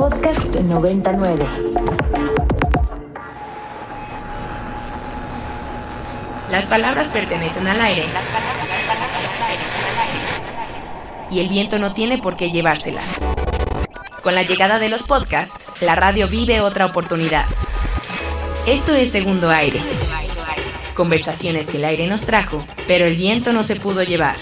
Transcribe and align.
Podcast 0.00 0.46
99. 0.54 1.44
Las 6.50 6.64
palabras 6.64 7.08
pertenecen 7.08 7.66
al 7.66 7.78
aire. 7.82 8.06
Y 11.30 11.40
el 11.40 11.50
viento 11.50 11.78
no 11.78 11.92
tiene 11.92 12.16
por 12.16 12.38
qué 12.38 12.50
llevárselas. 12.50 13.04
Con 14.22 14.34
la 14.34 14.42
llegada 14.42 14.78
de 14.78 14.88
los 14.88 15.02
podcasts, 15.02 15.66
la 15.82 15.94
radio 15.96 16.28
vive 16.28 16.62
otra 16.62 16.86
oportunidad. 16.86 17.44
Esto 18.66 18.94
es 18.94 19.12
Segundo 19.12 19.50
Aire. 19.50 19.82
Conversaciones 20.94 21.66
que 21.66 21.76
el 21.76 21.84
aire 21.84 22.06
nos 22.06 22.22
trajo, 22.22 22.64
pero 22.86 23.04
el 23.04 23.16
viento 23.16 23.52
no 23.52 23.64
se 23.64 23.76
pudo 23.76 24.02
llevar. 24.02 24.36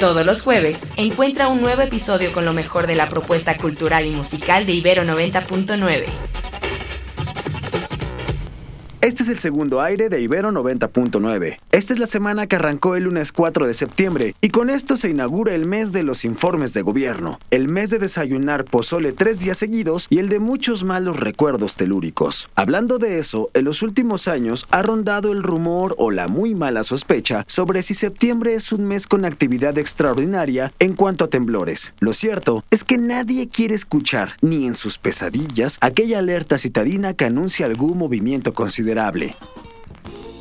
Todos 0.00 0.24
los 0.24 0.40
jueves 0.40 0.80
encuentra 0.96 1.48
un 1.48 1.60
nuevo 1.60 1.82
episodio 1.82 2.32
con 2.32 2.46
lo 2.46 2.54
mejor 2.54 2.86
de 2.86 2.94
la 2.94 3.10
propuesta 3.10 3.58
cultural 3.58 4.06
y 4.06 4.10
musical 4.10 4.64
de 4.64 4.72
Ibero 4.72 5.04
90.9. 5.04 6.06
Este 9.02 9.22
es 9.22 9.30
el 9.30 9.38
segundo 9.38 9.80
aire 9.80 10.10
de 10.10 10.20
Ibero 10.20 10.52
90.9. 10.52 11.56
Esta 11.72 11.94
es 11.94 11.98
la 11.98 12.06
semana 12.06 12.46
que 12.46 12.56
arrancó 12.56 12.96
el 12.96 13.04
lunes 13.04 13.32
4 13.32 13.66
de 13.66 13.72
septiembre 13.72 14.34
y 14.42 14.50
con 14.50 14.68
esto 14.68 14.98
se 14.98 15.08
inaugura 15.08 15.54
el 15.54 15.64
mes 15.64 15.92
de 15.92 16.02
los 16.02 16.26
informes 16.26 16.74
de 16.74 16.82
gobierno, 16.82 17.40
el 17.50 17.68
mes 17.68 17.88
de 17.88 17.98
desayunar 17.98 18.66
pozole 18.66 19.12
tres 19.12 19.40
días 19.40 19.56
seguidos 19.56 20.06
y 20.10 20.18
el 20.18 20.28
de 20.28 20.38
muchos 20.38 20.84
malos 20.84 21.18
recuerdos 21.18 21.76
telúricos. 21.76 22.50
Hablando 22.54 22.98
de 22.98 23.18
eso, 23.18 23.48
en 23.54 23.64
los 23.64 23.80
últimos 23.80 24.28
años 24.28 24.66
ha 24.70 24.82
rondado 24.82 25.32
el 25.32 25.44
rumor 25.44 25.94
o 25.96 26.10
la 26.10 26.28
muy 26.28 26.54
mala 26.54 26.84
sospecha 26.84 27.44
sobre 27.46 27.80
si 27.80 27.94
septiembre 27.94 28.54
es 28.54 28.70
un 28.70 28.84
mes 28.84 29.06
con 29.06 29.24
actividad 29.24 29.78
extraordinaria 29.78 30.74
en 30.78 30.92
cuanto 30.92 31.24
a 31.24 31.28
temblores. 31.28 31.94
Lo 32.00 32.12
cierto 32.12 32.64
es 32.70 32.84
que 32.84 32.98
nadie 32.98 33.48
quiere 33.48 33.74
escuchar, 33.74 34.34
ni 34.42 34.66
en 34.66 34.74
sus 34.74 34.98
pesadillas, 34.98 35.78
aquella 35.80 36.18
alerta 36.18 36.58
citadina 36.58 37.14
que 37.14 37.24
anuncia 37.24 37.64
algún 37.64 37.96
movimiento 37.96 38.52
considerable 38.52 38.89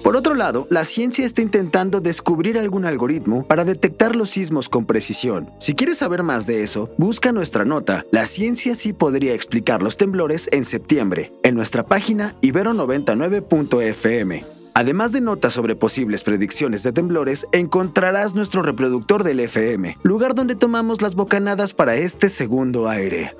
por 0.03 0.15
otro 0.15 0.33
lado, 0.33 0.65
la 0.71 0.85
ciencia 0.85 1.25
está 1.25 1.41
intentando 1.41 2.01
descubrir 2.01 2.57
algún 2.57 2.85
algoritmo 2.85 3.45
para 3.45 3.65
detectar 3.65 4.15
los 4.15 4.31
sismos 4.31 4.69
con 4.69 4.85
precisión. 4.85 5.51
Si 5.59 5.75
quieres 5.75 5.99
saber 5.99 6.23
más 6.23 6.47
de 6.47 6.63
eso, 6.63 6.89
busca 6.97 7.31
nuestra 7.31 7.65
nota 7.65 8.05
La 8.11 8.25
ciencia 8.25 8.75
sí 8.75 8.93
podría 8.93 9.33
explicar 9.33 9.83
los 9.83 9.97
temblores 9.97 10.49
en 10.51 10.65
septiembre, 10.65 11.33
en 11.43 11.53
nuestra 11.53 11.85
página 11.85 12.35
ibero99.fm. 12.41 14.45
Además 14.73 15.11
de 15.11 15.21
notas 15.21 15.53
sobre 15.53 15.75
posibles 15.75 16.23
predicciones 16.23 16.83
de 16.83 16.91
temblores, 16.91 17.45
encontrarás 17.51 18.33
nuestro 18.33 18.61
reproductor 18.61 19.23
del 19.23 19.41
FM, 19.41 19.97
lugar 20.03 20.33
donde 20.33 20.55
tomamos 20.55 21.01
las 21.01 21.15
bocanadas 21.15 21.73
para 21.73 21.97
este 21.97 22.29
segundo 22.29 22.87
aire. 22.87 23.35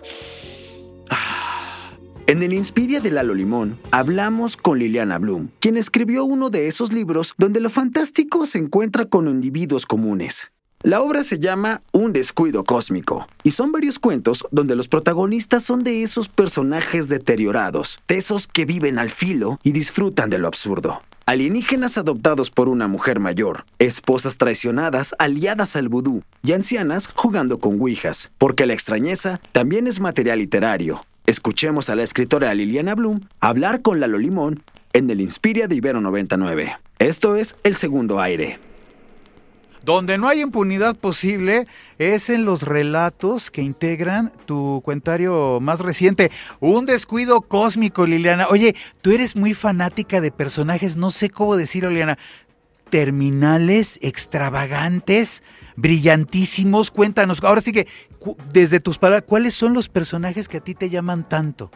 Ah. 1.09 1.38
En 2.29 2.43
el 2.43 2.53
Inspiria 2.53 2.99
de 2.99 3.09
Lalo 3.09 3.33
Limón 3.33 3.79
hablamos 3.89 4.55
con 4.55 4.77
Liliana 4.77 5.17
Bloom, 5.17 5.49
quien 5.59 5.77
escribió 5.77 6.25
uno 6.25 6.51
de 6.51 6.67
esos 6.67 6.93
libros 6.93 7.33
donde 7.39 7.59
lo 7.59 7.71
fantástico 7.71 8.45
se 8.45 8.59
encuentra 8.59 9.05
con 9.05 9.27
individuos 9.27 9.87
comunes. 9.87 10.51
La 10.83 11.01
obra 11.01 11.23
se 11.23 11.39
llama 11.39 11.81
Un 11.91 12.13
descuido 12.13 12.63
cósmico 12.63 13.25
y 13.41 13.49
son 13.49 13.71
varios 13.71 13.97
cuentos 13.97 14.45
donde 14.51 14.75
los 14.75 14.87
protagonistas 14.87 15.63
son 15.63 15.83
de 15.83 16.03
esos 16.03 16.29
personajes 16.29 17.07
deteriorados, 17.09 17.97
de 18.07 18.17
esos 18.17 18.45
que 18.45 18.65
viven 18.65 18.99
al 18.99 19.09
filo 19.09 19.59
y 19.63 19.71
disfrutan 19.71 20.29
de 20.29 20.37
lo 20.37 20.47
absurdo. 20.47 21.01
Alienígenas 21.25 21.97
adoptados 21.97 22.51
por 22.51 22.69
una 22.69 22.87
mujer 22.87 23.19
mayor, 23.19 23.65
esposas 23.79 24.37
traicionadas 24.37 25.15
aliadas 25.17 25.75
al 25.75 25.89
vudú 25.89 26.21
y 26.43 26.51
ancianas 26.51 27.07
jugando 27.07 27.57
con 27.57 27.81
ouijas, 27.81 28.29
porque 28.37 28.67
la 28.67 28.73
extrañeza 28.73 29.41
también 29.51 29.87
es 29.87 29.99
material 29.99 30.37
literario 30.37 31.01
Escuchemos 31.29 31.91
a 31.91 31.95
la 31.95 32.01
escritora 32.01 32.51
Liliana 32.55 32.95
Bloom 32.95 33.21
hablar 33.39 33.83
con 33.83 33.99
Lalo 33.99 34.17
Limón 34.17 34.63
en 34.93 35.11
el 35.11 35.21
Inspiria 35.21 35.67
de 35.67 35.75
Ibero 35.75 36.01
99. 36.01 36.75
Esto 36.97 37.35
es 37.35 37.55
El 37.61 37.75
Segundo 37.75 38.19
Aire. 38.19 38.57
Donde 39.83 40.17
no 40.17 40.27
hay 40.27 40.41
impunidad 40.41 40.95
posible 40.95 41.67
es 41.99 42.31
en 42.31 42.45
los 42.45 42.63
relatos 42.63 43.51
que 43.51 43.61
integran 43.61 44.33
tu 44.47 44.81
cuentario 44.83 45.59
más 45.61 45.81
reciente. 45.81 46.31
Un 46.61 46.85
descuido 46.85 47.41
cósmico, 47.41 48.07
Liliana. 48.07 48.47
Oye, 48.47 48.75
tú 49.03 49.11
eres 49.11 49.35
muy 49.35 49.53
fanática 49.53 50.21
de 50.21 50.31
personajes, 50.31 50.97
no 50.97 51.11
sé 51.11 51.29
cómo 51.29 51.57
decirlo, 51.57 51.91
Liliana, 51.91 52.17
terminales, 52.89 53.99
extravagantes, 54.01 55.43
brillantísimos. 55.75 56.91
Cuéntanos, 56.91 57.43
ahora 57.43 57.61
sí 57.61 57.71
que 57.71 57.87
desde 58.51 58.79
tus 58.79 58.97
palabras, 58.97 59.23
¿cuáles 59.27 59.53
son 59.53 59.73
los 59.73 59.89
personajes 59.89 60.47
que 60.47 60.57
a 60.57 60.61
ti 60.61 60.75
te 60.75 60.89
llaman 60.89 61.27
tanto? 61.27 61.71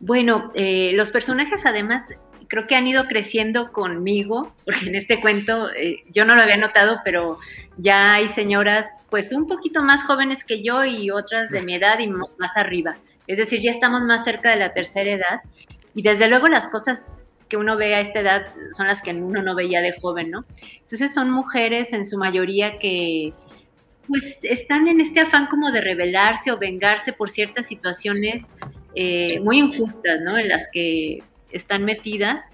Bueno, 0.00 0.52
eh, 0.54 0.92
los 0.94 1.10
personajes 1.10 1.66
además 1.66 2.02
creo 2.48 2.66
que 2.66 2.74
han 2.74 2.86
ido 2.86 3.04
creciendo 3.06 3.72
conmigo, 3.72 4.54
porque 4.64 4.86
en 4.86 4.96
este 4.96 5.20
cuento 5.20 5.70
eh, 5.74 6.02
yo 6.10 6.24
no 6.24 6.34
lo 6.34 6.42
había 6.42 6.56
notado, 6.56 7.00
pero 7.04 7.38
ya 7.76 8.14
hay 8.14 8.28
señoras 8.28 8.90
pues 9.10 9.32
un 9.32 9.46
poquito 9.46 9.82
más 9.82 10.02
jóvenes 10.02 10.44
que 10.44 10.62
yo 10.62 10.84
y 10.84 11.10
otras 11.10 11.50
de 11.50 11.62
mi 11.62 11.74
edad 11.74 11.98
y 11.98 12.08
más 12.08 12.56
arriba. 12.56 12.96
Es 13.26 13.36
decir, 13.36 13.60
ya 13.60 13.70
estamos 13.70 14.02
más 14.02 14.24
cerca 14.24 14.50
de 14.50 14.56
la 14.56 14.72
tercera 14.72 15.10
edad 15.10 15.40
y 15.94 16.02
desde 16.02 16.28
luego 16.28 16.46
las 16.48 16.68
cosas 16.68 17.27
que 17.48 17.56
uno 17.56 17.76
ve 17.76 17.94
a 17.94 18.00
esta 18.00 18.20
edad 18.20 18.46
son 18.76 18.86
las 18.86 19.02
que 19.02 19.12
uno 19.12 19.42
no 19.42 19.54
veía 19.54 19.80
de 19.80 19.92
joven, 19.92 20.30
¿no? 20.30 20.44
Entonces 20.80 21.14
son 21.14 21.30
mujeres 21.30 21.92
en 21.92 22.04
su 22.04 22.18
mayoría 22.18 22.78
que 22.78 23.32
pues 24.06 24.38
están 24.42 24.88
en 24.88 25.00
este 25.00 25.20
afán 25.20 25.46
como 25.46 25.70
de 25.70 25.82
rebelarse 25.82 26.50
o 26.50 26.58
vengarse 26.58 27.12
por 27.12 27.30
ciertas 27.30 27.66
situaciones 27.66 28.54
eh, 28.94 29.38
muy 29.40 29.58
injustas, 29.58 30.20
¿no? 30.22 30.38
En 30.38 30.48
las 30.48 30.68
que 30.72 31.22
están 31.52 31.84
metidas, 31.84 32.50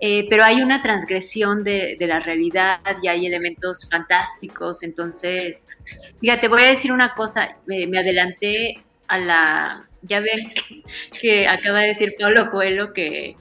eh, 0.00 0.26
pero 0.28 0.44
hay 0.44 0.60
una 0.62 0.82
transgresión 0.82 1.64
de, 1.64 1.96
la 2.00 2.20
realidad 2.20 2.80
y 3.02 3.08
hay 3.08 3.26
elementos 3.26 3.88
fantásticos, 3.90 4.82
entonces, 4.82 5.66
fíjate, 6.20 6.48
voy 6.48 6.62
a 6.62 6.66
decir 6.66 6.92
una 6.92 7.14
cosa, 7.14 7.56
me, 7.66 7.98
adelanté 7.98 8.82
a 9.08 9.18
la, 9.18 9.88
ya 10.02 10.20
ven 10.20 10.52
que, 11.20 11.48
acaba 11.48 11.80
de 11.80 11.88
decir 11.88 12.14
Pablo 12.18 12.50
Coelho 12.50 12.92
que 12.92 13.36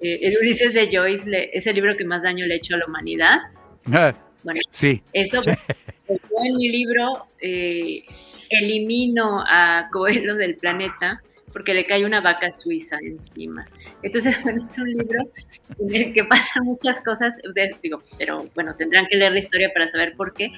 eh, 0.00 0.18
el 0.22 0.38
Ulises 0.38 0.74
de 0.74 0.88
Joyce 0.90 1.50
es 1.52 1.66
el 1.66 1.74
libro 1.74 1.96
que 1.96 2.04
más 2.04 2.22
daño 2.22 2.46
le 2.46 2.54
ha 2.54 2.56
hecho 2.56 2.74
a 2.74 2.78
la 2.78 2.86
humanidad. 2.86 3.38
Ah, 3.92 4.14
bueno, 4.42 4.60
sí. 4.70 5.02
eso 5.12 5.42
Pues 6.08 6.20
en 6.42 6.56
mi 6.56 6.70
libro 6.70 7.26
eh, 7.38 8.02
elimino 8.48 9.44
a 9.46 9.88
Coelho 9.92 10.36
del 10.36 10.56
planeta 10.56 11.22
porque 11.52 11.74
le 11.74 11.84
cae 11.84 12.04
una 12.06 12.22
vaca 12.22 12.50
suiza 12.50 12.98
encima. 13.02 13.66
Entonces, 14.02 14.36
bueno, 14.42 14.64
es 14.64 14.78
un 14.78 14.88
libro 14.88 15.20
en 15.78 15.94
el 15.94 16.12
que 16.14 16.24
pasan 16.24 16.64
muchas 16.64 17.00
cosas, 17.02 17.34
digo, 17.82 18.02
pero 18.16 18.48
bueno, 18.54 18.74
tendrán 18.74 19.06
que 19.06 19.18
leer 19.18 19.32
la 19.32 19.40
historia 19.40 19.70
para 19.74 19.86
saber 19.88 20.14
por 20.16 20.32
qué, 20.32 20.50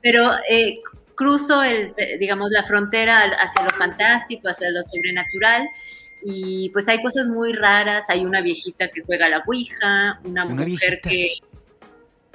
pero 0.00 0.30
eh, 0.48 0.80
cruzo, 1.14 1.62
el, 1.62 1.94
digamos, 2.18 2.50
la 2.50 2.64
frontera 2.64 3.24
hacia 3.24 3.64
lo 3.64 3.70
fantástico, 3.70 4.48
hacia 4.48 4.70
lo 4.70 4.82
sobrenatural, 4.82 5.68
y 6.22 6.70
pues 6.70 6.88
hay 6.88 7.02
cosas 7.02 7.26
muy 7.28 7.52
raras, 7.52 8.08
hay 8.08 8.24
una 8.24 8.40
viejita 8.40 8.88
que 8.88 9.02
juega 9.02 9.26
a 9.26 9.28
la 9.28 9.44
Ouija, 9.46 10.20
una, 10.24 10.44
mujer 10.44 11.00
que 11.02 11.38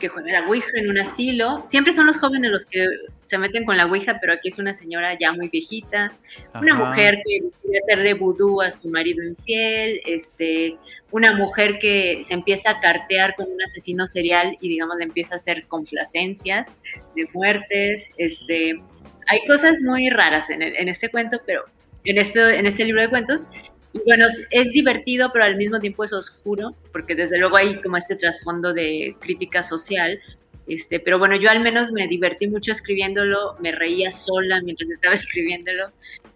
que 0.02 0.09
juega 0.09 0.42
la 0.42 0.47
Ouija 0.47 0.68
en 0.74 0.90
un 0.90 0.97
asilo. 0.97 1.62
Siempre 1.66 1.94
son 1.94 2.08
los 2.08 2.18
jóvenes 2.18 2.52
los 2.52 2.66
que 2.66 2.86
se 3.28 3.38
meten 3.38 3.64
con 3.64 3.78
la 3.78 3.86
Ouija, 3.86 4.18
pero 4.20 4.34
aquí 4.34 4.50
es 4.50 4.59
una 4.59 4.74
señora 4.74 5.18
ya 5.18 5.31
muy 5.31 5.47
viejita, 5.47 6.12
una 6.53 6.75
mujer 6.75 7.22
que 7.24 7.40
quiere 7.62 7.80
hacerle 7.86 8.14
vudú 8.16 8.62
a 8.62 8.72
su 8.72 8.90
marido 8.90 9.24
infiel, 9.24 10.02
este, 10.06 10.75
una 11.12 11.34
mujer 11.38 11.80
que 11.80 12.22
se 12.24 12.34
empieza 12.34 12.72
a 12.72 12.81
cartear 12.81 13.36
con 13.36 13.46
un 13.50 13.62
asesino 13.64 14.06
serial 14.06 14.58
y 14.59 14.68
digamos 14.68 14.97
le 14.97 15.06
empieza 15.06 15.36
a 15.36 15.38
hacer 15.38 15.66
complacencias 15.68 16.68
de 17.16 17.30
muertes, 17.34 18.09
este, 18.18 18.81
hay 19.28 19.40
cosas 19.47 19.81
muy 19.84 20.09
raras 20.09 20.50
en, 20.50 20.62
en 20.62 20.90
este 20.90 21.09
cuento, 21.09 21.40
pero 21.46 21.64
en 22.03 22.17
este, 22.17 22.58
en 22.58 22.66
este 22.66 22.84
libro 22.84 23.03
de 23.03 23.09
cuentos, 23.09 23.44
y 23.93 23.99
bueno, 24.05 24.26
es 24.52 24.72
divertido, 24.72 25.32
pero 25.34 25.46
al 25.46 25.58
mismo 25.58 25.79
tiempo 25.79 26.03
es 26.03 26.14
oscuro, 26.14 26.76
porque 26.91 27.16
desde 27.16 27.38
luego 27.38 27.58
hay 27.58 27.82
como 27.82 27.97
este 27.97 28.16
trasfondo 28.16 28.73
de 28.73 29.16
crítica 29.20 29.64
social. 29.64 30.20
Este, 30.67 30.99
pero 30.99 31.20
bueno, 31.20 31.35
yo 31.35 31.49
al 31.49 31.59
menos 31.59 31.91
me 31.91 32.08
divertí 32.08 32.47
mucho 32.47 32.72
escribiéndolo, 32.72 33.58
me 33.59 33.72
reía 33.72 34.11
sola 34.11 34.61
mientras 34.61 34.90
estaba 34.90 35.16
escribiéndolo. 35.16 35.91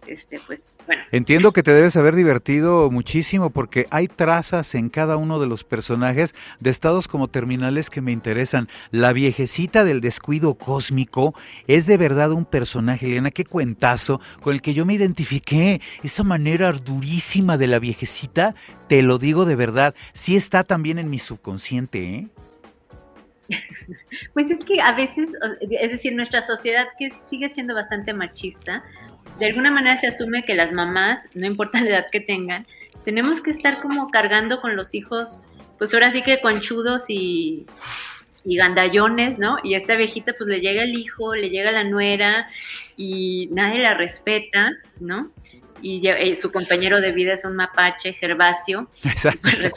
Este, 0.07 0.39
pues 0.45 0.69
Entiendo 1.11 1.51
que 1.51 1.63
te 1.63 1.71
debes 1.71 1.95
haber 1.95 2.15
divertido 2.15 2.89
muchísimo 2.91 3.49
porque 3.49 3.87
hay 3.89 4.07
trazas 4.07 4.75
en 4.75 4.89
cada 4.89 5.17
uno 5.17 5.39
de 5.39 5.47
los 5.47 5.63
personajes 5.63 6.35
de 6.59 6.69
estados 6.69 7.07
como 7.07 7.27
terminales 7.27 7.89
que 7.89 8.01
me 8.01 8.11
interesan. 8.11 8.67
La 8.91 9.13
viejecita 9.13 9.83
del 9.83 10.01
descuido 10.01 10.55
cósmico 10.55 11.33
es 11.67 11.85
de 11.85 11.97
verdad 11.97 12.31
un 12.31 12.45
personaje, 12.45 13.05
Eliana, 13.05 13.31
qué 13.31 13.45
cuentazo 13.45 14.19
con 14.41 14.53
el 14.53 14.61
que 14.61 14.73
yo 14.73 14.85
me 14.85 14.93
identifiqué. 14.93 15.81
Esa 16.03 16.23
manera 16.23 16.71
durísima 16.73 17.57
de 17.57 17.67
la 17.67 17.79
viejecita, 17.79 18.55
te 18.87 19.01
lo 19.01 19.17
digo 19.17 19.45
de 19.45 19.55
verdad, 19.55 19.95
sí 20.13 20.35
está 20.35 20.63
también 20.63 20.99
en 20.99 21.09
mi 21.09 21.19
subconsciente, 21.19 22.15
¿eh? 22.15 22.27
Pues 24.33 24.49
es 24.49 24.59
que 24.65 24.81
a 24.81 24.93
veces, 24.93 25.29
es 25.61 25.91
decir, 25.91 26.13
nuestra 26.15 26.41
sociedad 26.41 26.87
que 26.97 27.09
sigue 27.09 27.49
siendo 27.49 27.75
bastante 27.75 28.13
machista, 28.13 28.83
de 29.39 29.45
alguna 29.47 29.71
manera 29.71 29.97
se 29.97 30.07
asume 30.07 30.43
que 30.43 30.55
las 30.55 30.71
mamás, 30.71 31.29
no 31.33 31.45
importa 31.45 31.81
la 31.81 31.89
edad 31.89 32.05
que 32.11 32.21
tengan, 32.21 32.65
tenemos 33.03 33.41
que 33.41 33.51
estar 33.51 33.81
como 33.81 34.09
cargando 34.09 34.61
con 34.61 34.75
los 34.75 34.95
hijos, 34.95 35.47
pues 35.77 35.93
ahora 35.93 36.11
sí 36.11 36.21
que 36.21 36.41
conchudos 36.41 37.05
y, 37.09 37.65
y 38.45 38.57
gandallones, 38.57 39.37
¿no? 39.37 39.57
Y 39.63 39.73
a 39.73 39.77
esta 39.77 39.95
viejita 39.95 40.33
pues 40.37 40.49
le 40.49 40.61
llega 40.61 40.83
el 40.83 40.97
hijo, 40.97 41.35
le 41.35 41.49
llega 41.49 41.71
la 41.71 41.83
nuera 41.83 42.49
y 42.95 43.49
nadie 43.51 43.79
la 43.79 43.95
respeta, 43.95 44.71
¿no? 44.99 45.31
Y 45.81 46.07
eh, 46.07 46.35
su 46.35 46.51
compañero 46.51 47.01
de 47.01 47.11
vida 47.11 47.33
es 47.33 47.43
un 47.43 47.55
mapache, 47.55 48.13
Gervasio. 48.13 48.89
Exacto. 49.03 49.41
Pues, 49.41 49.73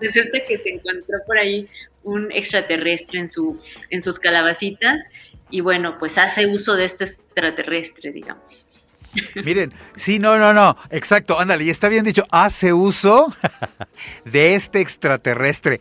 resulta 0.00 0.40
que 0.46 0.58
se 0.58 0.70
encontró 0.70 1.18
por 1.26 1.38
ahí 1.38 1.68
un 2.04 2.30
extraterrestre 2.32 3.18
en, 3.18 3.28
su, 3.28 3.60
en 3.90 4.02
sus 4.02 4.18
calabacitas 4.18 5.02
y 5.50 5.60
bueno, 5.60 5.98
pues 5.98 6.16
hace 6.18 6.46
uso 6.46 6.74
de 6.74 6.84
este 6.84 7.04
extraterrestre, 7.04 8.12
digamos. 8.12 8.66
Miren, 9.44 9.72
sí, 9.96 10.18
no, 10.18 10.38
no, 10.38 10.52
no, 10.52 10.76
exacto, 10.90 11.38
ándale, 11.38 11.64
y 11.64 11.70
está 11.70 11.88
bien 11.88 12.04
dicho, 12.04 12.24
hace 12.30 12.72
uso 12.72 13.34
de 14.24 14.54
este 14.54 14.80
extraterrestre. 14.80 15.80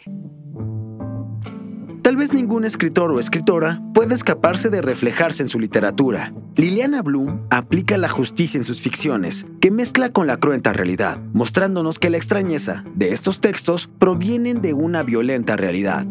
Tal 2.03 2.17
vez 2.17 2.33
ningún 2.33 2.65
escritor 2.65 3.11
o 3.11 3.19
escritora 3.21 3.81
pueda 3.93 4.13
escaparse 4.13 4.69
de 4.69 4.81
reflejarse 4.81 5.41
en 5.41 5.47
su 5.47 5.57
literatura. 5.57 6.33
Liliana 6.57 7.01
Bloom 7.01 7.47
aplica 7.49 7.97
la 7.97 8.09
justicia 8.09 8.57
en 8.57 8.65
sus 8.65 8.81
ficciones, 8.81 9.45
que 9.61 9.71
mezcla 9.71 10.09
con 10.09 10.27
la 10.27 10.35
cruenta 10.35 10.73
realidad, 10.73 11.21
mostrándonos 11.31 11.99
que 11.99 12.09
la 12.09 12.17
extrañeza 12.17 12.83
de 12.93 13.13
estos 13.13 13.39
textos 13.39 13.89
provienen 13.99 14.61
de 14.61 14.73
una 14.73 15.01
violenta 15.01 15.55
realidad. 15.55 16.05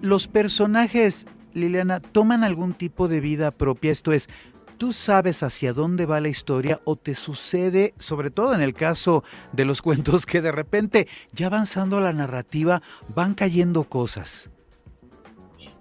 Los 0.00 0.26
personajes, 0.26 1.26
Liliana, 1.52 2.00
toman 2.00 2.42
algún 2.42 2.72
tipo 2.72 3.08
de 3.08 3.20
vida 3.20 3.50
propia, 3.50 3.92
esto 3.92 4.14
es, 4.14 4.30
tú 4.80 4.94
sabes 4.94 5.42
hacia 5.42 5.74
dónde 5.74 6.06
va 6.06 6.20
la 6.20 6.30
historia 6.30 6.80
o 6.84 6.96
te 6.96 7.14
sucede, 7.14 7.92
sobre 7.98 8.30
todo 8.30 8.54
en 8.54 8.62
el 8.62 8.72
caso 8.72 9.22
de 9.52 9.66
los 9.66 9.82
cuentos, 9.88 10.24
que 10.24 10.40
de 10.40 10.50
repente, 10.50 11.06
ya 11.32 11.48
avanzando 11.48 12.00
la 12.00 12.14
narrativa, 12.14 12.80
van 13.14 13.34
cayendo 13.34 13.84
cosas. 13.84 14.48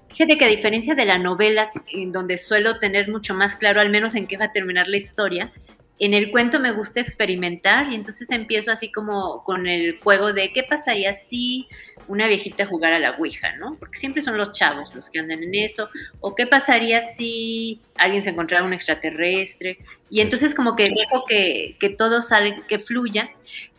Fíjate 0.09 0.37
que 0.37 0.43
a 0.43 0.49
diferencia 0.49 0.95
de 0.95 1.05
la 1.05 1.17
novela, 1.17 1.71
en 1.93 2.11
donde 2.11 2.37
suelo 2.37 2.77
tener 2.79 3.07
mucho 3.07 3.33
más 3.33 3.55
claro 3.55 3.79
al 3.79 3.89
menos 3.89 4.15
en 4.15 4.27
qué 4.27 4.35
va 4.35 4.45
a 4.45 4.51
terminar 4.51 4.89
la 4.89 4.97
historia, 4.97 5.53
en 5.99 6.13
el 6.13 6.31
cuento 6.31 6.61
me 6.61 6.71
gusta 6.71 7.01
experimentar 7.01 7.91
y 7.91 7.95
entonces 7.95 8.31
empiezo 8.31 8.71
así 8.71 8.89
como 8.89 9.43
con 9.43 9.67
el 9.67 9.99
juego 9.99 10.31
de 10.31 10.53
qué 10.53 10.63
pasaría 10.63 11.13
si 11.13 11.67
una 12.07 12.27
viejita 12.27 12.65
jugara 12.65 12.95
a 12.95 12.99
la 12.99 13.11
Ouija, 13.17 13.55
¿no? 13.57 13.75
Porque 13.77 13.99
siempre 13.99 14.21
son 14.21 14.37
los 14.37 14.53
chavos 14.53 14.95
los 14.95 15.09
que 15.09 15.19
andan 15.19 15.43
en 15.43 15.53
eso. 15.55 15.89
O 16.21 16.35
qué 16.35 16.47
pasaría 16.47 17.01
si 17.01 17.81
alguien 17.97 18.23
se 18.23 18.29
encontrara 18.29 18.63
un 18.63 18.73
extraterrestre. 18.73 19.77
Y 20.09 20.21
entonces 20.21 20.55
como 20.55 20.77
que 20.77 20.89
dejo 20.89 21.25
que, 21.27 21.95
todo 21.97 22.21
salga, 22.21 22.65
que 22.67 22.79
fluya, 22.79 23.29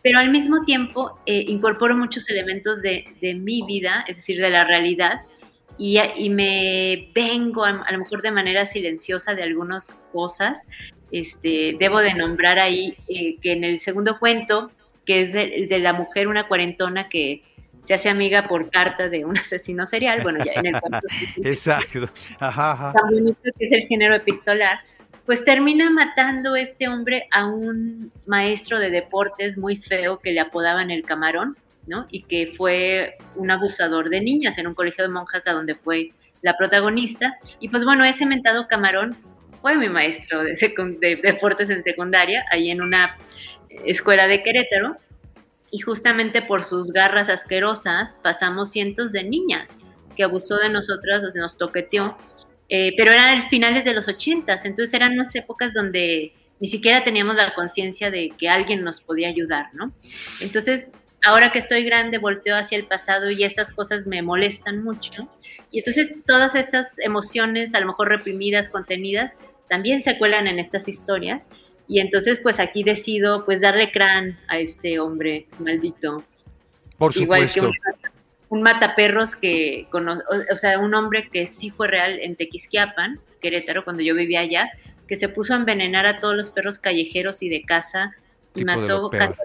pero 0.03 0.19
al 0.19 0.29
mismo 0.29 0.63
tiempo 0.63 1.19
eh, 1.25 1.43
incorporo 1.47 1.97
muchos 1.97 2.29
elementos 2.29 2.83
de, 2.83 3.03
mi 3.35 3.63
vida, 3.63 4.05
es 4.07 4.17
decir, 4.17 4.39
de 4.39 4.51
la 4.51 4.63
realidad, 4.63 5.21
y, 5.77 5.99
y 5.99 6.29
me 6.29 7.09
vengo 7.15 7.65
a, 7.65 7.69
a, 7.69 7.91
lo 7.91 7.99
mejor 7.99 8.21
de 8.21 8.31
manera 8.31 8.67
silenciosa 8.67 9.33
de 9.33 9.41
algunas 9.41 9.93
cosas 10.13 10.59
este, 11.11 11.75
debo 11.79 11.99
de 11.99 12.13
nombrar 12.13 12.59
ahí 12.59 12.97
eh, 13.07 13.37
que 13.41 13.51
en 13.51 13.63
el 13.63 13.79
segundo 13.79 14.17
cuento, 14.19 14.71
que 15.05 15.21
es 15.21 15.33
de, 15.33 15.67
de, 15.69 15.79
la 15.79 15.93
mujer, 15.93 16.27
una 16.27 16.47
cuarentona 16.47 17.09
que 17.09 17.41
se 17.83 17.93
hace 17.93 18.09
amiga 18.09 18.47
por 18.47 18.69
carta 18.69 19.09
de 19.09 19.25
un 19.25 19.37
asesino 19.37 19.85
serial, 19.85 20.21
bueno, 20.23 20.43
ya 20.43 20.53
en 20.55 20.67
el 20.67 20.79
cuento. 20.79 21.07
Exacto. 21.43 22.09
Ajá, 22.39 22.93
Tan 22.93 23.11
bonito 23.11 23.41
que 23.43 23.65
es 23.65 23.71
el 23.71 23.87
género 23.87 24.15
epistolar, 24.15 24.79
pues 25.25 25.43
termina 25.45 25.89
matando 25.89 26.55
este 26.55 26.87
hombre 26.87 27.27
a 27.31 27.45
un 27.45 28.11
maestro 28.25 28.79
de 28.79 28.89
deportes 28.89 29.57
muy 29.57 29.77
feo 29.77 30.19
que 30.19 30.31
le 30.31 30.39
apodaban 30.39 30.91
el 30.91 31.03
camarón, 31.03 31.57
¿no? 31.87 32.07
Y 32.09 32.23
que 32.23 32.53
fue 32.57 33.17
un 33.35 33.51
abusador 33.51 34.09
de 34.09 34.21
niñas 34.21 34.57
en 34.57 34.67
un 34.67 34.73
colegio 34.73 35.03
de 35.03 35.09
monjas 35.09 35.47
a 35.47 35.53
donde 35.53 35.75
fue 35.75 36.11
la 36.41 36.57
protagonista. 36.57 37.37
Y 37.59 37.69
pues 37.69 37.85
bueno, 37.85 38.03
ese 38.03 38.25
mentado 38.25 38.67
camarón 38.67 39.15
fue 39.61 39.75
mi 39.75 39.89
maestro 39.89 40.43
de, 40.43 40.53
de, 40.53 41.15
deportes 41.17 41.69
en 41.69 41.83
secundaria, 41.83 42.45
ahí 42.51 42.69
en 42.69 42.81
una 42.81 43.17
escuela 43.85 44.27
de 44.27 44.43
Querétaro, 44.43 44.97
y 45.71 45.79
justamente 45.79 46.41
por 46.41 46.63
sus 46.63 46.91
garras 46.91 47.29
asquerosas 47.29 48.19
pasamos 48.21 48.71
cientos 48.71 49.11
de 49.11 49.23
niñas 49.23 49.79
que 50.15 50.23
abusó 50.23 50.57
de 50.57 50.69
nosotras, 50.69 51.21
se 51.31 51.39
nos 51.39 51.57
toqueteó, 51.57 52.17
eh, 52.67 52.93
pero 52.97 53.11
eran 53.11 53.49
finales 53.49 53.85
de 53.85 53.93
los 53.93 54.07
ochentas, 54.07 54.65
entonces 54.65 54.93
eran 54.93 55.13
unas 55.13 55.33
épocas 55.35 55.73
donde 55.73 56.33
ni 56.59 56.67
siquiera 56.67 57.03
teníamos 57.03 57.35
la 57.35 57.53
conciencia 57.53 58.11
de 58.11 58.31
que 58.37 58.47
alguien 58.47 58.83
nos 58.83 59.01
podía 59.01 59.29
ayudar, 59.29 59.69
¿no? 59.73 59.91
Entonces, 60.41 60.93
ahora 61.25 61.51
que 61.51 61.59
estoy 61.59 61.83
grande, 61.83 62.17
volteo 62.17 62.55
hacia 62.55 62.77
el 62.77 62.85
pasado 62.85 63.31
y 63.31 63.43
esas 63.43 63.71
cosas 63.71 64.05
me 64.05 64.21
molestan 64.21 64.83
mucho. 64.83 65.27
Y 65.71 65.79
entonces 65.79 66.13
todas 66.27 66.53
estas 66.53 66.99
emociones, 66.99 67.73
a 67.73 67.79
lo 67.79 67.87
mejor 67.87 68.09
reprimidas, 68.09 68.69
contenidas, 68.69 69.37
también 69.71 70.01
se 70.01 70.17
cuelan 70.17 70.47
en 70.47 70.59
estas 70.59 70.89
historias. 70.89 71.47
Y 71.87 72.01
entonces, 72.01 72.39
pues 72.43 72.59
aquí 72.59 72.83
decido, 72.83 73.45
pues 73.45 73.61
darle 73.61 73.89
crán 73.89 74.37
a 74.49 74.59
este 74.59 74.99
hombre 74.99 75.47
maldito. 75.59 76.25
Por 76.97 77.13
supuesto. 77.13 77.59
Igual 77.59 77.71
que 77.71 78.09
un, 78.49 78.61
mataperros 78.63 79.37
que, 79.37 79.87
o, 79.93 80.57
sea, 80.57 80.77
un 80.77 80.93
hombre 80.93 81.29
que 81.29 81.47
sí 81.47 81.71
fue 81.71 81.87
real 81.87 82.19
en 82.19 82.35
Tequisquiapan, 82.35 83.21
Querétaro, 83.39 83.85
cuando 83.85 84.03
yo 84.03 84.13
vivía 84.13 84.41
allá, 84.41 84.69
que 85.07 85.15
se 85.15 85.29
puso 85.29 85.53
a 85.53 85.57
envenenar 85.57 86.05
a 86.05 86.19
todos 86.19 86.35
los 86.35 86.49
perros 86.49 86.77
callejeros 86.77 87.41
y 87.41 87.47
de 87.47 87.63
casa 87.63 88.11
y 88.53 88.65
mató 88.65 89.09
casi 89.09 89.37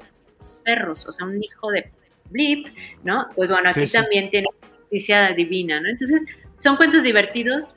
perros, 0.64 1.06
o 1.06 1.12
sea, 1.12 1.24
un 1.24 1.40
hijo 1.40 1.70
de 1.70 1.88
blip, 2.30 2.66
¿no? 3.04 3.28
Pues 3.36 3.48
bueno, 3.48 3.70
aquí 3.70 3.86
también 3.86 4.28
tiene 4.30 4.48
justicia 4.80 5.30
divina, 5.30 5.80
¿no? 5.80 5.88
Entonces, 5.88 6.24
son 6.58 6.76
cuentos 6.76 7.04
divertidos, 7.04 7.76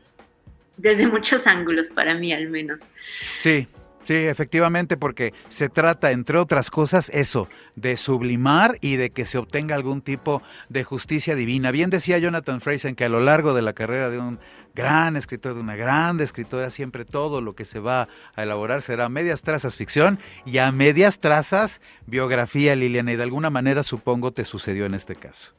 desde 0.80 1.08
muchos 1.08 1.46
ángulos, 1.46 1.90
para 1.90 2.16
mí 2.16 2.34
al 2.34 2.50
menos. 2.50 2.92
Sí, 3.40 3.68
Sí, 4.06 4.16
efectivamente, 4.16 4.98
porque 4.98 5.36
se 5.50 5.70
trata, 5.70 6.10
entre 6.10 6.40
otras 6.40 6.72
cosas, 6.72 7.12
eso, 7.14 7.48
de 7.76 7.96
sublimar 7.96 8.80
y 8.82 8.96
de 8.96 9.12
que 9.12 9.28
se 9.28 9.38
obtenga 9.38 9.76
algún 9.76 10.02
tipo 10.02 10.42
de 10.68 10.84
justicia 10.84 11.36
divina. 11.36 11.70
Bien 11.70 11.92
decía 11.92 12.18
Jonathan 12.18 12.60
Fraser 12.60 12.96
que 12.96 13.06
a 13.06 13.10
lo 13.10 13.20
largo 13.20 13.54
de 13.54 13.62
la 13.62 13.74
carrera 13.74 14.10
de 14.10 14.18
un 14.18 14.40
gran 14.74 15.16
escritor, 15.16 15.54
de 15.54 15.60
una 15.60 15.76
grande 15.76 16.24
escritora, 16.24 16.72
siempre 16.72 17.06
todo 17.06 17.40
lo 17.40 17.54
que 17.54 17.66
se 17.66 17.80
va 17.80 18.08
a 18.34 18.42
elaborar 18.42 18.82
será 18.82 19.06
a 19.06 19.10
medias 19.10 19.44
trazas 19.44 19.76
ficción 19.76 20.18
y 20.44 20.58
a 20.58 20.72
medias 20.72 21.20
trazas 21.20 21.80
biografía, 22.08 22.76
Liliana, 22.76 23.12
y 23.12 23.16
de 23.16 23.24
alguna 23.24 23.52
manera 23.52 23.84
supongo 23.84 24.32
te 24.32 24.44
sucedió 24.44 24.88
en 24.88 24.96
este 24.96 25.16
caso. 25.16 25.54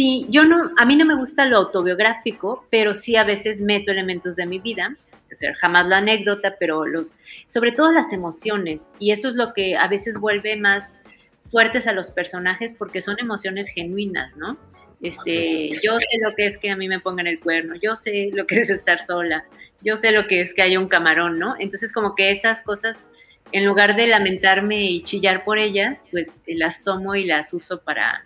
Sí, 0.00 0.24
yo 0.30 0.46
no, 0.46 0.70
a 0.78 0.86
mí 0.86 0.96
no 0.96 1.04
me 1.04 1.14
gusta 1.14 1.44
lo 1.44 1.58
autobiográfico, 1.58 2.64
pero 2.70 2.94
sí 2.94 3.16
a 3.16 3.24
veces 3.24 3.60
meto 3.60 3.92
elementos 3.92 4.34
de 4.34 4.46
mi 4.46 4.58
vida, 4.58 4.96
o 5.30 5.36
sea, 5.36 5.54
jamás 5.56 5.88
la 5.88 5.98
anécdota, 5.98 6.56
pero 6.58 6.86
los, 6.86 7.16
sobre 7.44 7.72
todo 7.72 7.92
las 7.92 8.10
emociones, 8.14 8.88
y 8.98 9.10
eso 9.10 9.28
es 9.28 9.34
lo 9.34 9.52
que 9.52 9.76
a 9.76 9.88
veces 9.88 10.18
vuelve 10.18 10.56
más 10.56 11.04
fuertes 11.50 11.86
a 11.86 11.92
los 11.92 12.12
personajes 12.12 12.72
porque 12.72 13.02
son 13.02 13.16
emociones 13.20 13.68
genuinas, 13.68 14.38
¿no? 14.38 14.56
Este, 15.02 15.68
yo 15.82 15.98
sé 15.98 16.18
lo 16.22 16.34
que 16.34 16.46
es 16.46 16.56
que 16.56 16.70
a 16.70 16.76
mí 16.76 16.88
me 16.88 17.00
pongan 17.00 17.26
el 17.26 17.38
cuerno, 17.38 17.74
yo 17.74 17.94
sé 17.94 18.30
lo 18.32 18.46
que 18.46 18.60
es 18.60 18.70
estar 18.70 19.02
sola, 19.02 19.44
yo 19.82 19.98
sé 19.98 20.12
lo 20.12 20.26
que 20.26 20.40
es 20.40 20.54
que 20.54 20.62
haya 20.62 20.80
un 20.80 20.88
camarón, 20.88 21.38
¿no? 21.38 21.56
Entonces 21.58 21.92
como 21.92 22.14
que 22.14 22.30
esas 22.30 22.62
cosas, 22.62 23.12
en 23.52 23.66
lugar 23.66 23.96
de 23.96 24.06
lamentarme 24.06 24.82
y 24.82 25.02
chillar 25.02 25.44
por 25.44 25.58
ellas, 25.58 26.04
pues 26.10 26.40
las 26.46 26.84
tomo 26.84 27.16
y 27.16 27.26
las 27.26 27.52
uso 27.52 27.82
para, 27.82 28.24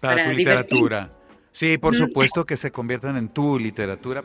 para, 0.00 0.24
tu 0.24 0.30
literatura. 0.30 1.12
Sí, 1.52 1.78
por 1.78 1.96
supuesto 1.96 2.46
que 2.46 2.56
se 2.56 2.70
conviertan 2.70 3.16
en 3.16 3.28
tu 3.28 3.58
literatura. 3.58 4.24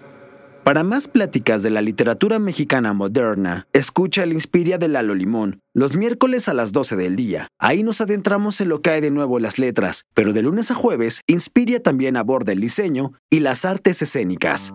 Para 0.64 0.84
más 0.84 1.08
pláticas 1.08 1.62
de 1.62 1.70
la 1.70 1.82
literatura 1.84 2.40
mexicana 2.40 2.92
moderna, 2.94 3.68
escucha 3.72 4.24
el 4.24 4.34
Inspiria 4.34 4.80
de 4.80 4.88
Lalo 4.88 5.14
Limón, 5.14 5.62
los 5.74 5.96
miércoles 5.96 6.50
a 6.50 6.56
las 6.56 6.72
12 6.72 6.96
del 6.96 7.16
día. 7.16 7.50
Ahí 7.60 7.84
nos 7.84 8.02
adentramos 8.02 8.60
en 8.62 8.70
lo 8.70 8.82
que 8.82 8.90
hay 8.90 9.02
de 9.02 9.12
nuevo 9.12 9.38
en 9.38 9.44
las 9.44 9.60
letras, 9.60 10.06
pero 10.16 10.34
de 10.34 10.42
lunes 10.42 10.72
a 10.72 10.76
jueves, 10.76 11.22
Inspiria 11.28 11.84
también 11.84 12.18
aborda 12.18 12.52
el 12.52 12.62
diseño 12.62 13.14
y 13.30 13.42
las 13.42 13.64
artes 13.64 14.02
escénicas. 14.02 14.74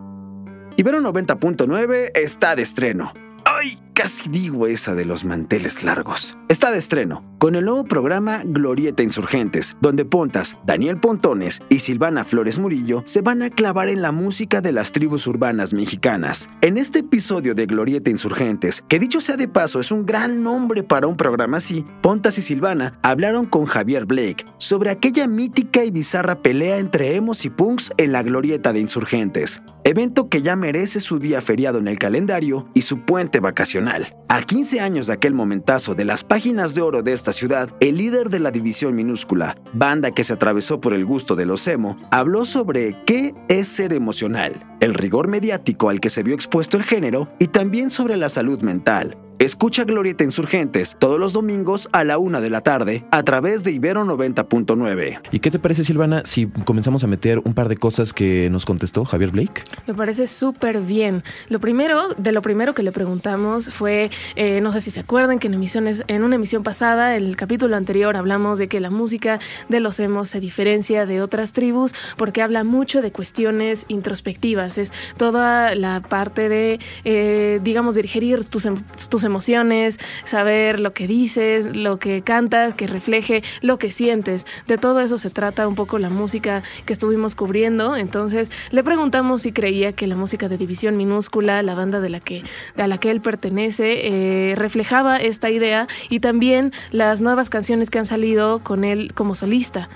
Ibero 0.77 1.01
90.9 1.01 2.13
está 2.15 2.55
de 2.55 2.63
estreno. 2.63 3.13
¡Ay! 3.61 3.91
casi 4.01 4.31
digo 4.31 4.67
esa 4.67 4.95
de 4.95 5.05
los 5.05 5.27
manteles 5.27 5.85
largos. 5.85 6.35
Está 6.49 6.71
de 6.71 6.79
estreno, 6.79 7.23
con 7.37 7.55
el 7.55 7.67
nuevo 7.67 7.85
programa 7.85 8.41
Glorieta 8.47 9.03
Insurgentes, 9.03 9.77
donde 9.83 10.07
Pontas, 10.07 10.57
Daniel 10.65 10.99
Pontones 10.99 11.61
y 11.69 11.81
Silvana 11.81 12.25
Flores 12.25 12.59
Murillo 12.59 13.03
se 13.05 13.21
van 13.21 13.43
a 13.43 13.51
clavar 13.51 13.91
en 13.91 14.01
la 14.01 14.11
música 14.11 14.63
de 14.63 14.73
las 14.73 14.93
tribus 14.93 15.27
urbanas 15.27 15.75
mexicanas. 15.75 16.49
En 16.63 16.79
este 16.79 17.01
episodio 17.01 17.55
de 17.55 17.67
Glorieta 17.67 18.09
Insurgentes, 18.09 18.83
que 18.89 18.99
dicho 18.99 19.21
sea 19.21 19.37
de 19.37 19.49
paso 19.49 19.81
es 19.81 19.93
un 19.93 20.07
gran 20.07 20.43
nombre 20.43 20.83
para 20.83 21.07
un 21.07 21.19
programa 21.19 21.59
así, 21.59 21.85
Pontas 22.01 22.39
y 22.39 22.43
Silvana 22.43 22.99
hablaron 23.03 23.45
con 23.45 23.67
Javier 23.67 24.07
Blake 24.07 24.47
sobre 24.57 24.89
aquella 24.89 25.27
mítica 25.27 25.85
y 25.85 25.91
bizarra 25.91 26.41
pelea 26.41 26.79
entre 26.79 27.17
emos 27.17 27.45
y 27.45 27.51
punks 27.51 27.93
en 27.99 28.13
la 28.13 28.23
Glorieta 28.23 28.73
de 28.73 28.81
Insurgentes 28.81 29.61
evento 29.91 30.29
que 30.29 30.43
ya 30.43 30.57
merece 30.57 31.01
su 31.01 31.19
día 31.19 31.41
feriado 31.41 31.79
en 31.79 31.89
el 31.89 31.99
calendario 31.99 32.69
y 32.75 32.83
su 32.83 33.01
puente 33.01 33.41
vacacional. 33.41 34.17
A 34.29 34.43
15 34.43 34.81
años 34.81 35.07
de 35.07 35.13
aquel 35.13 35.35
momentazo 35.35 35.95
de 35.95 36.05
las 36.05 36.25
páginas 36.25 36.75
de 36.75 36.83
oro 36.83 37.03
de 37.03 37.13
esta 37.13 37.33
ciudad, 37.33 37.71
el 37.81 37.99
líder 37.99 38.31
de 38.31 38.41
la 38.41 38.51
división 38.51 38.95
minúscula, 38.95 39.57
banda 39.73 40.13
que 40.13 40.25
se 40.25 40.33
atravesó 40.33 40.81
por 40.81 40.95
el 40.95 41.05
gusto 41.05 41.35
de 41.35 41.47
los 41.47 41.67
emo, 41.67 41.97
habló 42.11 42.45
sobre 42.45 42.97
qué 43.05 43.35
es 43.49 43.69
ser 43.69 43.93
emocional, 43.93 44.65
el 44.81 44.95
rigor 44.95 45.29
mediático 45.29 45.91
al 45.91 46.01
que 46.01 46.11
se 46.11 46.23
vio 46.23 46.35
expuesto 46.35 46.77
el 46.77 46.85
género 46.85 47.29
y 47.39 47.49
también 47.49 47.91
sobre 47.91 48.17
la 48.17 48.29
salud 48.29 48.63
mental, 48.63 49.17
Escucha 49.41 49.85
Glorieta 49.85 50.23
Insurgentes 50.23 50.97
todos 50.99 51.19
los 51.19 51.33
domingos 51.33 51.89
a 51.93 52.05
la 52.05 52.19
una 52.19 52.43
de 52.43 52.51
la 52.51 52.61
tarde 52.61 53.07
a 53.11 53.23
través 53.23 53.65
de 53.65 53.73
Ibero 53.73 54.05
90.9. 54.05 55.21
¿Y 55.33 55.41
qué 55.41 55.51
te 55.51 55.59
parece, 55.59 55.83
Silvana, 55.83 56.21
si 56.27 56.47
comenzamos 56.47 57.05
a 57.05 57.07
meter 57.07 57.39
un 57.39 57.55
par 57.55 57.71
de 57.71 57.79
cosas 57.79 58.13
que 58.13 58.51
nos 58.51 58.67
contestó 58.67 59.07
Javier 59.07 59.31
Blake? 59.31 59.63
Me 59.87 59.95
parece 59.95 60.29
súper 60.29 60.83
bien. 60.83 61.25
Lo 61.49 61.59
primero, 61.59 62.13
de 62.19 62.33
lo 62.33 62.43
primero 62.43 62.75
que 62.75 62.83
le 62.83 62.93
preguntamos 62.93 63.71
fue, 63.71 64.11
eh, 64.37 64.61
no 64.61 64.75
sé 64.75 64.83
si 64.83 64.91
se 64.91 65.01
acuerdan 65.01 65.39
que 65.39 65.47
en 65.47 65.55
emisiones, 65.55 66.05
en 66.07 66.23
una 66.23 66.35
emisión 66.35 66.63
pasada, 66.63 67.17
en 67.17 67.25
el 67.25 67.37
capítulo 67.37 67.77
anterior, 67.77 68.19
hablamos 68.19 68.59
de 68.59 68.69
que 68.69 68.79
la 68.79 68.91
música 68.91 69.41
de 69.71 69.81
los 69.81 70.01
emos 70.01 70.29
se 70.29 70.41
diferencia 70.41 71.07
de 71.07 71.23
otras 71.23 71.55
tribus 71.55 71.95
porque 72.19 72.43
habla 72.43 72.63
mucho 72.63 73.01
de 73.01 73.11
cuestiones 73.11 73.87
introspectivas. 73.89 74.77
Es 74.77 74.93
toda 75.17 75.75
la 75.77 76.03
parte 76.03 76.51
de, 76.51 76.79
eh, 77.05 77.59
digamos, 77.65 77.95
digerir 77.95 78.45
tus, 78.45 78.67
em, 78.67 78.83
tus 79.09 79.30
emociones, 79.31 79.99
saber 80.25 80.81
lo 80.81 80.93
que 80.93 81.07
dices, 81.07 81.77
lo 81.77 81.99
que 81.99 82.23
cantas, 82.23 82.75
que 82.75 82.87
refleje 82.87 83.43
lo 83.63 83.79
que 83.79 83.91
sientes. 83.93 84.47
De 84.67 84.77
todo 84.77 85.01
eso 85.01 85.17
se 85.19 85.31
trata 85.31 85.69
un 85.69 85.77
poco 85.77 85.99
la 85.99 86.11
música 86.11 86.63
que 86.85 86.93
estuvimos 86.93 87.35
cubriendo. 87.35 87.97
Entonces 87.97 88.51
le 88.71 88.83
preguntamos 88.83 89.43
si 89.43 89.53
creía 89.53 89.93
que 89.93 90.07
la 90.07 90.17
música 90.17 90.49
de 90.49 90.59
División 90.59 90.97
Minúscula, 90.97 91.63
la 91.63 91.75
banda 91.75 92.01
de 92.01 92.09
la 92.09 92.21
que, 92.21 92.43
a 92.77 92.87
la 92.87 92.99
que 92.99 93.11
él 93.11 93.21
pertenece, 93.21 94.07
eh, 94.07 94.55
reflejaba 94.57 95.17
esta 95.19 95.49
idea 95.51 95.87
y 96.09 96.21
también 96.21 96.73
las 96.91 97.21
nuevas 97.21 97.51
canciones 97.51 97.89
que 97.91 97.99
han 97.99 98.07
salido 98.07 98.63
con 98.65 98.85
él 98.85 99.13
como 99.15 99.35
solista. 99.35 99.89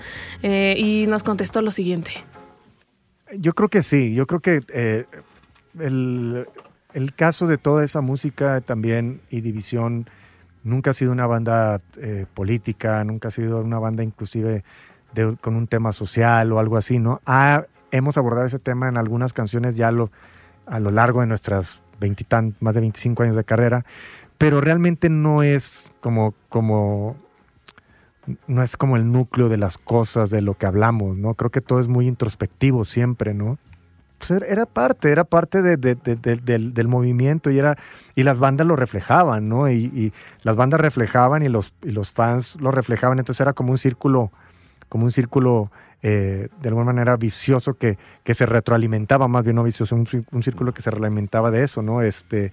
Eh, 0.43 0.75
y 0.77 1.07
nos 1.07 1.23
contestó 1.23 1.61
lo 1.61 1.71
siguiente. 1.71 2.11
Yo 3.37 3.53
creo 3.53 3.69
que 3.69 3.83
sí, 3.83 4.13
yo 4.13 4.27
creo 4.27 4.39
que 4.39 4.59
eh, 4.73 5.05
el, 5.79 6.45
el 6.95 7.13
caso 7.13 7.45
de 7.45 7.57
toda 7.57 7.83
esa 7.83 8.01
música 8.01 8.61
también 8.61 9.21
y 9.29 9.41
División 9.41 10.09
nunca 10.63 10.91
ha 10.91 10.93
sido 10.93 11.11
una 11.11 11.27
banda 11.27 11.81
eh, 11.97 12.25
política, 12.33 13.03
nunca 13.03 13.27
ha 13.27 13.31
sido 13.31 13.59
una 13.59 13.79
banda 13.79 14.01
inclusive 14.01 14.63
con 15.41 15.55
un 15.55 15.67
tema 15.67 15.91
social 15.91 16.51
o 16.51 16.59
algo 16.59 16.77
así, 16.77 16.99
¿no? 16.99 17.21
hemos 17.91 18.17
abordado 18.17 18.45
ese 18.45 18.59
tema 18.59 18.89
en 18.89 18.97
algunas 18.97 19.31
canciones 19.31 19.77
ya 19.77 19.91
lo, 19.91 20.09
a 20.65 20.79
lo 20.79 20.91
largo 20.91 21.21
de 21.21 21.27
nuestras 21.27 21.79
más 22.59 22.75
de 22.75 22.81
25 22.81 23.23
años 23.23 23.35
de 23.35 23.43
carrera, 23.43 23.85
pero 24.37 24.61
realmente 24.61 25.09
no 25.09 25.43
es 25.43 25.91
como, 26.01 26.33
como, 26.49 27.15
no 28.47 28.63
es 28.63 28.75
como 28.75 28.97
el 28.97 29.11
núcleo 29.11 29.47
de 29.47 29.57
las 29.57 29.77
cosas, 29.77 30.29
de 30.29 30.41
lo 30.41 30.55
que 30.55 30.65
hablamos, 30.65 31.15
¿no? 31.15 31.35
Creo 31.35 31.51
que 31.51 31.61
todo 31.61 31.79
es 31.79 31.87
muy 31.87 32.07
introspectivo 32.07 32.83
siempre, 32.83 33.33
¿no? 33.33 33.57
Pues 34.17 34.31
era 34.31 34.65
parte, 34.65 35.11
era 35.11 35.23
parte 35.23 35.61
del, 35.61 36.87
movimiento 36.87 37.51
y, 37.51 37.59
era, 37.59 37.77
y 38.15 38.23
las 38.23 38.39
bandas 38.39 38.65
lo 38.65 38.75
reflejaban, 38.75 39.49
¿no? 39.49 39.69
Y, 39.69 40.13
las 40.41 40.55
bandas 40.55 40.79
reflejaban 40.79 41.43
y 41.43 41.49
los, 41.49 41.73
los 41.81 42.11
fans 42.11 42.55
lo 42.59 42.71
reflejaban, 42.71 43.19
entonces 43.19 43.41
era 43.41 43.53
como 43.53 43.71
un 43.71 43.77
círculo, 43.77 44.31
como 44.89 45.05
un 45.05 45.11
círculo 45.11 45.71
eh, 46.01 46.49
de 46.61 46.67
alguna 46.69 46.85
manera 46.85 47.17
vicioso 47.17 47.73
que, 47.73 47.97
que, 48.23 48.33
se 48.33 48.45
retroalimentaba, 48.45 49.27
más 49.27 49.43
bien 49.43 49.55
no 49.55 49.63
vicioso, 49.63 49.95
un, 49.95 50.07
un, 50.31 50.43
círculo 50.43 50.73
que 50.73 50.81
se 50.81 50.91
realimentaba 50.91 51.51
de 51.51 51.63
eso, 51.63 51.81
¿no? 51.81 52.01
Este, 52.01 52.51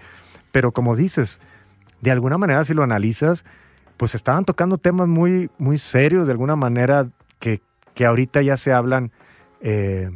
pero 0.50 0.72
como 0.72 0.96
dices, 0.96 1.40
de 2.00 2.10
alguna 2.10 2.38
manera 2.38 2.64
si 2.64 2.74
lo 2.74 2.82
analizas, 2.82 3.44
pues 3.96 4.14
estaban 4.14 4.44
tocando 4.44 4.78
temas 4.78 5.06
muy, 5.06 5.50
muy 5.58 5.78
serios, 5.78 6.26
de 6.26 6.32
alguna 6.32 6.56
manera 6.56 7.08
que, 7.38 7.60
que 7.94 8.06
ahorita 8.06 8.42
ya 8.42 8.56
se 8.56 8.72
hablan. 8.72 9.12
Eh, 9.60 10.10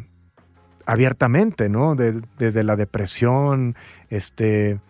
abiertamente, 0.87 1.69
¿no? 1.69 1.95
desde 1.95 2.63
la 2.63 2.77
depresión, 2.77 3.77
este, 4.09 4.81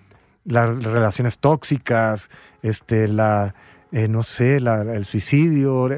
las 0.44 0.82
relaciones 0.82 1.38
tóxicas, 1.38 2.30
este, 2.62 3.08
la, 3.08 3.54
eh, 3.92 4.08
no 4.08 4.22
sé, 4.22 4.56
el 4.56 5.04
suicidio. 5.04 5.88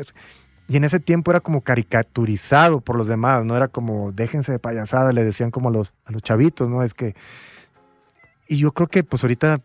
Y 0.69 0.77
en 0.77 0.85
ese 0.85 1.01
tiempo 1.01 1.31
era 1.31 1.41
como 1.41 1.63
caricaturizado 1.63 2.81
por 2.81 2.97
los 2.97 3.09
demás, 3.09 3.45
¿no? 3.45 3.57
Era 3.57 3.69
como, 3.69 4.13
déjense 4.13 4.53
de 4.53 4.59
payasada, 4.59 5.13
le 5.13 5.25
decían 5.25 5.51
como 5.51 5.71
a 5.71 5.73
los, 5.73 5.93
a 6.05 6.13
los 6.13 6.23
chavitos, 6.23 6.69
¿no? 6.69 6.83
Es 6.83 6.95
que... 6.95 7.15
Y 8.47 8.57
yo 8.57 8.73
creo 8.73 8.89
que 8.89 9.05
pues 9.05 9.23
ahorita 9.25 9.61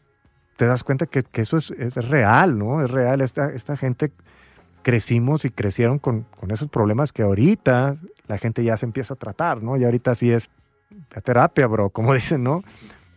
te 0.57 0.65
das 0.65 0.83
cuenta 0.83 1.05
que, 1.05 1.23
eso 1.33 1.57
es, 1.57 1.69
real, 1.95 2.57
¿no? 2.57 2.83
Es 2.83 2.91
real. 2.91 3.21
Esta, 3.21 3.51
esta 3.51 3.77
gente 3.77 4.11
crecimos 4.83 5.45
y 5.45 5.49
crecieron 5.49 5.99
con, 5.99 6.25
con, 6.39 6.51
esos 6.51 6.69
problemas 6.69 7.11
que 7.11 7.23
ahorita 7.23 7.97
la 8.27 8.37
gente 8.37 8.63
ya 8.63 8.77
se 8.77 8.85
empieza 8.85 9.15
a 9.15 9.17
tratar, 9.17 9.63
¿no? 9.63 9.77
Y 9.77 9.83
ahorita 9.83 10.13
sí 10.15 10.31
es 10.31 10.49
la 11.13 11.21
terapia, 11.21 11.67
bro, 11.67 11.89
como 11.89 12.13
dicen, 12.13 12.43
¿no? 12.43 12.63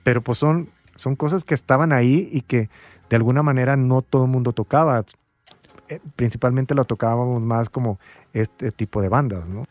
Pero 0.03 0.23
pues 0.23 0.39
son, 0.39 0.71
son 0.95 1.17
cosas 1.17 1.45
que 1.45 1.55
estaban 1.55 1.93
ahí 1.93 2.29
y 2.33 2.41
que 2.43 2.71
de 3.11 3.17
alguna 3.17 3.43
manera 3.43 3.77
no 3.77 4.03
todo 4.03 4.25
el 4.25 4.31
mundo 4.31 4.53
tocaba. 4.53 5.05
Eh, 5.89 6.01
principalmente 6.17 6.75
lo 6.75 6.85
tocábamos 6.85 7.41
más 7.41 7.69
como 7.69 8.01
este 8.33 8.73
tipo 8.73 9.03
de 9.03 9.09
bandas, 9.09 9.47
¿no? 9.47 9.65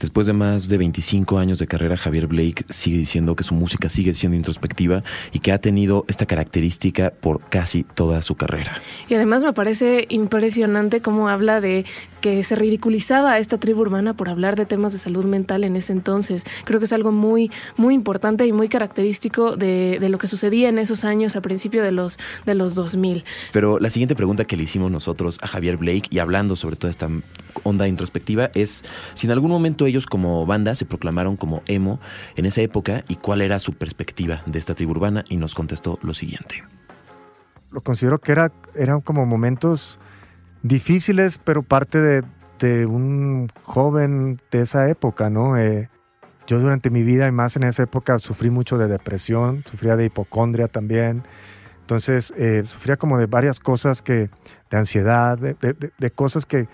Después 0.00 0.28
de 0.28 0.32
más 0.32 0.68
de 0.68 0.78
25 0.78 1.38
años 1.38 1.58
de 1.58 1.66
carrera, 1.66 1.96
Javier 1.96 2.28
Blake 2.28 2.64
sigue 2.68 2.98
diciendo 2.98 3.34
que 3.34 3.42
su 3.42 3.54
música 3.54 3.88
sigue 3.88 4.14
siendo 4.14 4.36
introspectiva 4.36 5.02
y 5.32 5.40
que 5.40 5.50
ha 5.50 5.58
tenido 5.58 6.04
esta 6.06 6.24
característica 6.24 7.10
por 7.10 7.40
casi 7.48 7.82
toda 7.82 8.22
su 8.22 8.36
carrera. 8.36 8.80
Y 9.08 9.14
además 9.14 9.42
me 9.42 9.52
parece 9.52 10.06
impresionante 10.08 11.00
cómo 11.00 11.28
habla 11.28 11.60
de 11.60 11.84
que 12.20 12.44
se 12.44 12.54
ridiculizaba 12.54 13.32
a 13.32 13.38
esta 13.38 13.58
tribu 13.58 13.80
urbana 13.80 14.14
por 14.14 14.28
hablar 14.28 14.54
de 14.54 14.66
temas 14.66 14.92
de 14.92 15.00
salud 15.00 15.24
mental 15.24 15.64
en 15.64 15.74
ese 15.74 15.92
entonces. 15.92 16.44
Creo 16.64 16.78
que 16.78 16.84
es 16.84 16.92
algo 16.92 17.10
muy, 17.10 17.50
muy 17.76 17.94
importante 17.94 18.46
y 18.46 18.52
muy 18.52 18.68
característico 18.68 19.56
de, 19.56 19.98
lo 20.08 20.18
que 20.18 20.28
sucedía 20.28 20.68
en 20.68 20.78
esos 20.78 21.04
años 21.04 21.34
a 21.34 21.42
principio 21.42 21.82
de 21.82 21.90
los, 21.90 22.18
de 22.46 22.54
los 22.54 22.76
2000. 22.76 23.24
Pero 23.52 23.80
la 23.80 23.90
siguiente 23.90 24.14
pregunta 24.14 24.44
que 24.44 24.56
le 24.56 24.62
hicimos 24.62 24.90
nosotros 24.90 25.38
a 25.42 25.48
Javier 25.48 25.76
Blake 25.76 26.04
y 26.10 26.20
hablando 26.20 26.54
sobre 26.54 26.76
toda 26.76 26.90
esta 26.90 27.08
onda 27.64 27.88
introspectiva 27.88 28.50
es 28.54 28.84
si 29.14 29.26
en 29.26 29.32
algún 29.32 29.50
momento 29.50 29.87
ellos 29.88 30.06
como 30.06 30.46
banda 30.46 30.74
se 30.74 30.84
proclamaron 30.84 31.36
como 31.36 31.62
emo 31.66 32.00
en 32.36 32.46
esa 32.46 32.60
época 32.60 33.04
y 33.08 33.16
cuál 33.16 33.42
era 33.42 33.58
su 33.58 33.74
perspectiva 33.74 34.42
de 34.46 34.58
esta 34.58 34.74
tribu 34.74 34.92
urbana 34.92 35.24
y 35.28 35.36
nos 35.36 35.54
contestó 35.54 35.98
lo 36.02 36.14
siguiente. 36.14 36.62
Lo 37.70 37.80
considero 37.82 38.18
que 38.18 38.32
era, 38.32 38.52
eran 38.74 39.00
como 39.00 39.26
momentos 39.26 39.98
difíciles, 40.62 41.38
pero 41.42 41.62
parte 41.62 41.98
de, 42.00 42.86
un 42.86 43.50
joven 43.62 44.40
de 44.50 44.62
esa 44.62 44.88
época, 44.88 45.30
¿no? 45.30 45.56
Eh, 45.56 45.88
yo 46.48 46.58
durante 46.58 46.90
mi 46.90 47.02
vida 47.02 47.28
y 47.28 47.32
más 47.32 47.56
en 47.56 47.62
esa 47.62 47.84
época 47.84 48.18
sufrí 48.18 48.50
mucho 48.50 48.78
de 48.78 48.88
depresión, 48.88 49.62
sufría 49.70 49.96
de 49.96 50.06
hipocondria 50.06 50.66
también. 50.66 51.22
Entonces, 51.82 52.32
eh, 52.36 52.62
sufría 52.64 52.96
como 52.96 53.18
de 53.18 53.26
varias 53.26 53.60
cosas 53.60 54.02
que, 54.02 54.30
de 54.70 54.76
ansiedad, 54.76 55.38
de, 55.38 56.10
cosas 56.10 56.46
que, 56.46 56.66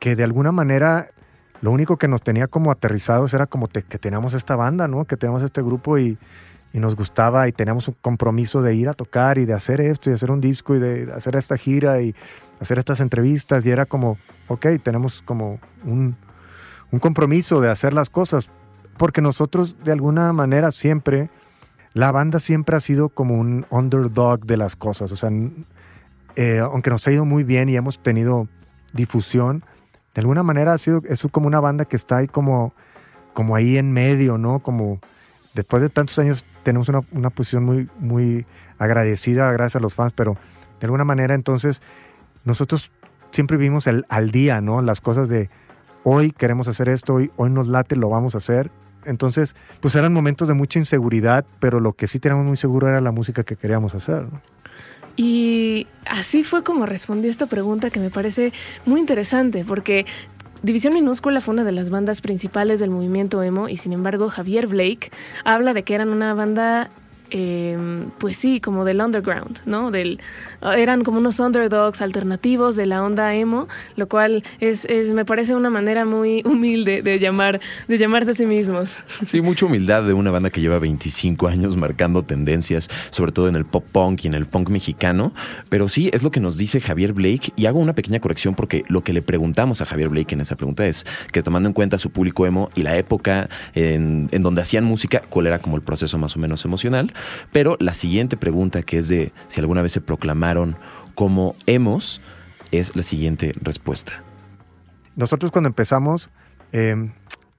que 0.00 0.16
de 0.16 0.24
alguna 0.24 0.52
manera 0.52 1.10
lo 1.64 1.70
único 1.70 1.96
que 1.96 2.08
nos 2.08 2.20
tenía 2.20 2.46
como 2.46 2.70
aterrizados 2.70 3.32
era 3.32 3.46
como 3.46 3.68
que 3.68 3.98
teníamos 3.98 4.34
esta 4.34 4.54
banda, 4.54 4.86
¿no? 4.86 5.06
Que 5.06 5.16
teníamos 5.16 5.42
este 5.42 5.62
grupo 5.62 5.96
y, 5.98 6.18
nos 6.74 6.94
gustaba 6.94 7.48
y 7.48 7.52
teníamos 7.52 7.88
un 7.88 7.96
compromiso 8.02 8.60
de 8.60 8.74
ir 8.74 8.86
a 8.86 8.92
tocar 8.92 9.38
y 9.38 9.46
de 9.46 9.54
hacer 9.54 9.80
esto 9.80 10.10
y 10.10 10.12
hacer 10.12 10.30
un 10.30 10.42
disco 10.42 10.74
y 10.74 10.78
de 10.78 11.10
hacer 11.10 11.36
esta 11.36 11.56
gira 11.56 12.02
y 12.02 12.14
hacer 12.60 12.78
estas 12.78 13.00
entrevistas. 13.00 13.64
Y 13.64 13.70
era 13.70 13.86
como, 13.86 14.18
ok, 14.48 14.66
tenemos 14.82 15.22
como 15.22 15.58
un, 15.86 16.16
un 16.90 16.98
compromiso 16.98 17.62
de 17.62 17.70
hacer 17.70 17.94
las 17.94 18.10
cosas, 18.10 18.50
porque 18.98 19.22
nosotros 19.22 19.76
de 19.82 19.92
alguna 19.92 20.34
manera 20.34 20.70
siempre, 20.70 21.30
la 21.94 22.12
banda 22.12 22.40
siempre 22.40 22.76
ha 22.76 22.80
sido 22.80 23.08
como 23.08 23.36
un 23.36 23.64
underdog 23.70 24.44
de 24.44 24.58
las 24.58 24.76
cosas, 24.76 25.12
o 25.12 25.16
sea, 25.16 25.30
eh, 26.36 26.58
aunque 26.58 26.90
nos 26.90 27.06
ha 27.06 27.12
ido 27.12 27.24
muy 27.24 27.42
bien 27.42 27.70
y 27.70 27.76
hemos 27.76 28.00
tenido 28.00 28.48
difusión, 28.92 29.64
de 30.14 30.20
alguna 30.20 30.42
manera 30.42 30.72
ha 30.72 30.78
sido, 30.78 31.02
es 31.08 31.26
como 31.30 31.46
una 31.46 31.60
banda 31.60 31.84
que 31.84 31.96
está 31.96 32.18
ahí 32.18 32.28
como, 32.28 32.72
como 33.32 33.56
ahí 33.56 33.76
en 33.78 33.92
medio, 33.92 34.38
¿no? 34.38 34.60
Como 34.60 35.00
después 35.54 35.82
de 35.82 35.90
tantos 35.90 36.18
años 36.18 36.46
tenemos 36.62 36.88
una, 36.88 37.00
una 37.12 37.30
posición 37.30 37.64
muy, 37.64 37.88
muy 37.98 38.46
agradecida 38.78 39.50
gracias 39.52 39.76
a 39.76 39.80
los 39.80 39.94
fans, 39.94 40.12
pero 40.14 40.36
de 40.80 40.86
alguna 40.86 41.04
manera 41.04 41.34
entonces 41.34 41.82
nosotros 42.44 42.90
siempre 43.30 43.56
vivimos 43.56 43.86
el, 43.86 44.06
al 44.08 44.30
día, 44.30 44.60
¿no? 44.60 44.82
Las 44.82 45.00
cosas 45.00 45.28
de 45.28 45.50
hoy 46.04 46.30
queremos 46.30 46.68
hacer 46.68 46.88
esto, 46.88 47.14
hoy, 47.14 47.32
hoy 47.36 47.50
nos 47.50 47.66
late, 47.66 47.96
lo 47.96 48.08
vamos 48.08 48.34
a 48.34 48.38
hacer. 48.38 48.70
Entonces, 49.04 49.54
pues 49.80 49.94
eran 49.96 50.12
momentos 50.12 50.48
de 50.48 50.54
mucha 50.54 50.78
inseguridad, 50.78 51.44
pero 51.58 51.80
lo 51.80 51.92
que 51.92 52.06
sí 52.06 52.20
teníamos 52.20 52.46
muy 52.46 52.56
seguro 52.56 52.88
era 52.88 53.00
la 53.00 53.10
música 53.10 53.42
que 53.42 53.56
queríamos 53.56 53.94
hacer. 53.94 54.22
¿no? 54.22 54.40
Y 55.16 55.86
así 56.06 56.42
fue 56.44 56.64
como 56.64 56.86
respondí 56.86 57.28
a 57.28 57.30
esta 57.30 57.46
pregunta 57.46 57.90
que 57.90 58.00
me 58.00 58.10
parece 58.10 58.52
muy 58.84 59.00
interesante, 59.00 59.64
porque 59.64 60.06
División 60.62 60.94
Minúscula 60.94 61.40
fue 61.40 61.52
una 61.54 61.64
de 61.64 61.72
las 61.72 61.90
bandas 61.90 62.20
principales 62.20 62.80
del 62.80 62.90
movimiento 62.90 63.42
emo 63.42 63.68
y 63.68 63.76
sin 63.76 63.92
embargo 63.92 64.30
Javier 64.30 64.66
Blake 64.66 65.10
habla 65.44 65.74
de 65.74 65.82
que 65.82 65.94
eran 65.94 66.08
una 66.08 66.32
banda 66.32 66.90
eh, 67.36 67.76
pues 68.18 68.36
sí, 68.36 68.60
como 68.60 68.84
del 68.84 69.00
underground, 69.00 69.58
¿no? 69.66 69.90
Del, 69.90 70.20
eran 70.62 71.02
como 71.02 71.18
unos 71.18 71.40
underdogs 71.40 72.00
alternativos 72.00 72.76
de 72.76 72.86
la 72.86 73.02
onda 73.02 73.34
emo, 73.34 73.66
lo 73.96 74.08
cual 74.08 74.44
es, 74.60 74.84
es 74.84 75.10
me 75.10 75.24
parece 75.24 75.56
una 75.56 75.68
manera 75.68 76.04
muy 76.04 76.42
humilde 76.44 77.02
de, 77.02 77.18
llamar, 77.18 77.60
de 77.88 77.98
llamarse 77.98 78.30
a 78.30 78.34
sí 78.34 78.46
mismos. 78.46 78.98
Sí, 79.26 79.40
mucha 79.40 79.66
humildad 79.66 80.04
de 80.04 80.12
una 80.12 80.30
banda 80.30 80.50
que 80.50 80.60
lleva 80.60 80.78
25 80.78 81.48
años 81.48 81.76
marcando 81.76 82.22
tendencias, 82.22 82.88
sobre 83.10 83.32
todo 83.32 83.48
en 83.48 83.56
el 83.56 83.64
pop 83.64 83.84
punk 83.90 84.24
y 84.24 84.28
en 84.28 84.34
el 84.34 84.46
punk 84.46 84.68
mexicano. 84.68 85.34
Pero 85.68 85.88
sí, 85.88 86.10
es 86.12 86.22
lo 86.22 86.30
que 86.30 86.38
nos 86.38 86.56
dice 86.56 86.80
Javier 86.80 87.14
Blake 87.14 87.52
y 87.56 87.66
hago 87.66 87.80
una 87.80 87.94
pequeña 87.94 88.20
corrección 88.20 88.54
porque 88.54 88.84
lo 88.86 89.02
que 89.02 89.12
le 89.12 89.22
preguntamos 89.22 89.80
a 89.80 89.86
Javier 89.86 90.08
Blake 90.08 90.34
en 90.36 90.40
esa 90.40 90.54
pregunta 90.54 90.86
es 90.86 91.04
que 91.32 91.42
tomando 91.42 91.68
en 91.68 91.72
cuenta 91.72 91.98
su 91.98 92.10
público 92.10 92.46
emo 92.46 92.70
y 92.76 92.84
la 92.84 92.96
época 92.96 93.48
en, 93.74 94.28
en 94.30 94.42
donde 94.44 94.62
hacían 94.62 94.84
música, 94.84 95.22
cuál 95.28 95.48
era 95.48 95.58
como 95.58 95.74
el 95.74 95.82
proceso 95.82 96.16
más 96.16 96.36
o 96.36 96.38
menos 96.38 96.64
emocional. 96.64 97.12
Pero 97.52 97.76
la 97.80 97.94
siguiente 97.94 98.36
pregunta, 98.36 98.82
que 98.82 98.98
es 98.98 99.08
de 99.08 99.32
si 99.48 99.60
alguna 99.60 99.82
vez 99.82 99.92
se 99.92 100.00
proclamaron 100.00 100.76
como 101.14 101.54
emos, 101.66 102.20
es 102.70 102.96
la 102.96 103.02
siguiente 103.02 103.52
respuesta. 103.60 104.22
Nosotros 105.16 105.52
cuando 105.52 105.68
empezamos, 105.68 106.30
eh, 106.72 107.10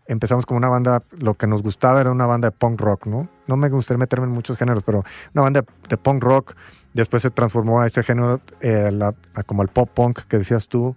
empezamos 0.08 0.46
como 0.46 0.58
una 0.58 0.70
banda, 0.70 1.04
lo 1.12 1.36
que 1.36 1.48
nos 1.48 1.62
gustaba 1.64 2.02
era 2.02 2.12
una 2.12 2.26
banda 2.26 2.50
de 2.50 2.52
punk 2.52 2.82
rock, 2.82 3.06
¿no? 3.08 3.30
No 3.48 3.58
me 3.58 3.70
gustaría 3.70 4.00
meterme 4.00 4.26
en 4.26 4.34
muchos 4.34 4.58
géneros, 4.58 4.84
pero 4.84 5.04
una 5.34 5.44
banda 5.44 5.64
de 5.90 5.98
punk 5.98 6.24
rock, 6.24 6.56
después 6.94 7.24
se 7.24 7.30
transformó 7.30 7.82
a 7.82 7.88
ese 7.88 8.04
género, 8.04 8.42
eh, 8.62 8.92
la, 8.92 9.14
a 9.34 9.44
como 9.44 9.62
el 9.62 9.70
pop 9.70 9.90
punk 9.94 10.22
que 10.28 10.38
decías 10.38 10.68
tú. 10.68 10.96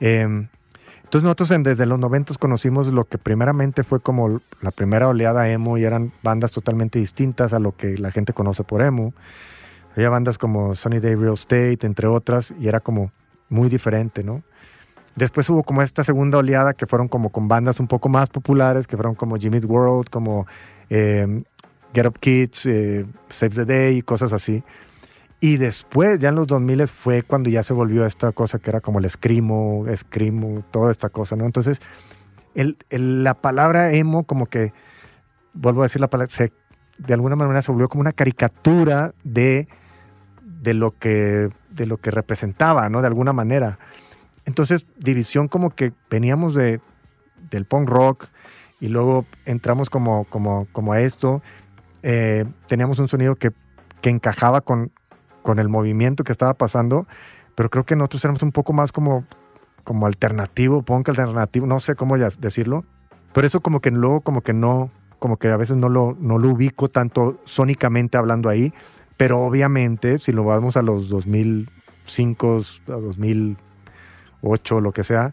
Eh, 0.00 0.48
entonces 1.08 1.24
nosotros 1.24 1.50
en, 1.52 1.62
desde 1.62 1.86
los 1.86 1.98
90 1.98 2.34
conocimos 2.34 2.88
lo 2.88 3.06
que 3.06 3.16
primeramente 3.16 3.82
fue 3.82 3.98
como 3.98 4.42
la 4.60 4.70
primera 4.70 5.08
oleada 5.08 5.48
emo 5.48 5.78
y 5.78 5.84
eran 5.84 6.12
bandas 6.22 6.52
totalmente 6.52 6.98
distintas 6.98 7.54
a 7.54 7.58
lo 7.58 7.74
que 7.74 7.96
la 7.96 8.10
gente 8.10 8.34
conoce 8.34 8.62
por 8.62 8.82
emo. 8.82 9.14
Había 9.96 10.10
bandas 10.10 10.36
como 10.36 10.74
Sunny 10.74 11.00
Day 11.00 11.14
Real 11.14 11.32
Estate, 11.32 11.78
entre 11.84 12.08
otras, 12.08 12.52
y 12.60 12.68
era 12.68 12.80
como 12.80 13.10
muy 13.48 13.70
diferente, 13.70 14.22
¿no? 14.22 14.42
Después 15.16 15.48
hubo 15.48 15.62
como 15.62 15.80
esta 15.80 16.04
segunda 16.04 16.36
oleada 16.36 16.74
que 16.74 16.86
fueron 16.86 17.08
como 17.08 17.30
con 17.30 17.48
bandas 17.48 17.80
un 17.80 17.86
poco 17.86 18.10
más 18.10 18.28
populares, 18.28 18.86
que 18.86 18.98
fueron 18.98 19.14
como 19.14 19.38
Jimmy 19.38 19.60
World, 19.60 20.10
como 20.10 20.46
eh, 20.90 21.42
Get 21.94 22.06
Up 22.06 22.18
Kids, 22.18 22.66
eh, 22.66 23.06
Save 23.30 23.54
the 23.54 23.64
Day, 23.64 24.02
cosas 24.02 24.34
así. 24.34 24.62
Y 25.40 25.56
después, 25.56 26.18
ya 26.18 26.30
en 26.30 26.34
los 26.34 26.48
2000 26.48 26.88
fue 26.88 27.22
cuando 27.22 27.48
ya 27.48 27.62
se 27.62 27.72
volvió 27.72 28.04
esta 28.04 28.32
cosa 28.32 28.58
que 28.58 28.70
era 28.70 28.80
como 28.80 28.98
el 28.98 29.08
screamo, 29.08 29.84
screamo, 29.94 30.64
toda 30.72 30.90
esta 30.90 31.10
cosa, 31.10 31.36
¿no? 31.36 31.44
Entonces, 31.44 31.80
el, 32.54 32.76
la 32.90 33.34
palabra 33.34 33.92
emo 33.92 34.24
como 34.24 34.46
que, 34.46 34.72
vuelvo 35.52 35.82
a 35.82 35.84
decir 35.84 36.00
la 36.00 36.10
palabra, 36.10 36.34
de 36.98 37.14
alguna 37.14 37.36
manera 37.36 37.62
se 37.62 37.70
volvió 37.70 37.88
como 37.88 38.00
una 38.00 38.12
caricatura 38.12 39.14
de, 39.22 39.68
de, 40.42 40.74
lo 40.74 40.98
que, 40.98 41.50
de 41.70 41.86
lo 41.86 41.98
que 41.98 42.10
representaba, 42.10 42.88
¿no? 42.88 43.00
De 43.00 43.06
alguna 43.06 43.32
manera. 43.32 43.78
Entonces, 44.44 44.86
División 44.98 45.46
como 45.46 45.70
que 45.70 45.92
veníamos 46.10 46.56
de, 46.56 46.80
del 47.50 47.64
punk 47.64 47.88
rock 47.88 48.26
y 48.80 48.88
luego 48.88 49.24
entramos 49.44 49.88
como, 49.88 50.24
como, 50.24 50.66
como 50.72 50.92
a 50.92 51.00
esto. 51.00 51.42
Eh, 52.02 52.44
teníamos 52.66 52.98
un 52.98 53.06
sonido 53.06 53.36
que, 53.36 53.52
que 54.00 54.10
encajaba 54.10 54.62
con, 54.62 54.90
con 55.48 55.58
el 55.58 55.70
movimiento 55.70 56.24
que 56.24 56.32
estaba 56.32 56.52
pasando, 56.52 57.06
pero 57.54 57.70
creo 57.70 57.86
que 57.86 57.96
nosotros 57.96 58.22
éramos 58.22 58.42
un 58.42 58.52
poco 58.52 58.74
más 58.74 58.92
como, 58.92 59.24
como 59.82 60.04
alternativo, 60.04 60.82
punk 60.82 61.08
alternativo, 61.08 61.66
no 61.66 61.80
sé 61.80 61.94
cómo 61.94 62.18
ya 62.18 62.28
decirlo, 62.38 62.84
pero 63.32 63.46
eso 63.46 63.60
como 63.60 63.80
que 63.80 63.90
luego 63.90 64.20
como 64.20 64.42
que 64.42 64.52
no, 64.52 64.90
como 65.18 65.38
que 65.38 65.48
a 65.48 65.56
veces 65.56 65.78
no 65.78 65.88
lo, 65.88 66.14
no 66.20 66.36
lo 66.36 66.50
ubico 66.50 66.90
tanto 66.90 67.40
sónicamente 67.44 68.18
hablando 68.18 68.50
ahí, 68.50 68.74
pero 69.16 69.40
obviamente 69.40 70.18
si 70.18 70.32
lo 70.32 70.44
vamos 70.44 70.76
a 70.76 70.82
los 70.82 71.08
2005, 71.08 72.60
a 72.88 72.92
2008, 72.92 74.82
lo 74.82 74.92
que 74.92 75.02
sea, 75.02 75.32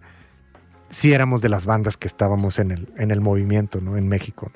sí 0.91 1.11
éramos 1.11 1.41
de 1.41 1.49
las 1.49 1.65
bandas 1.65 1.97
que 1.97 2.07
estábamos 2.07 2.57
en 2.59 2.71
el, 2.71 2.87
en 2.95 3.11
el 3.11 3.19
movimiento, 3.19 3.81
¿no? 3.81 3.97
En 3.97 4.07
México. 4.07 4.49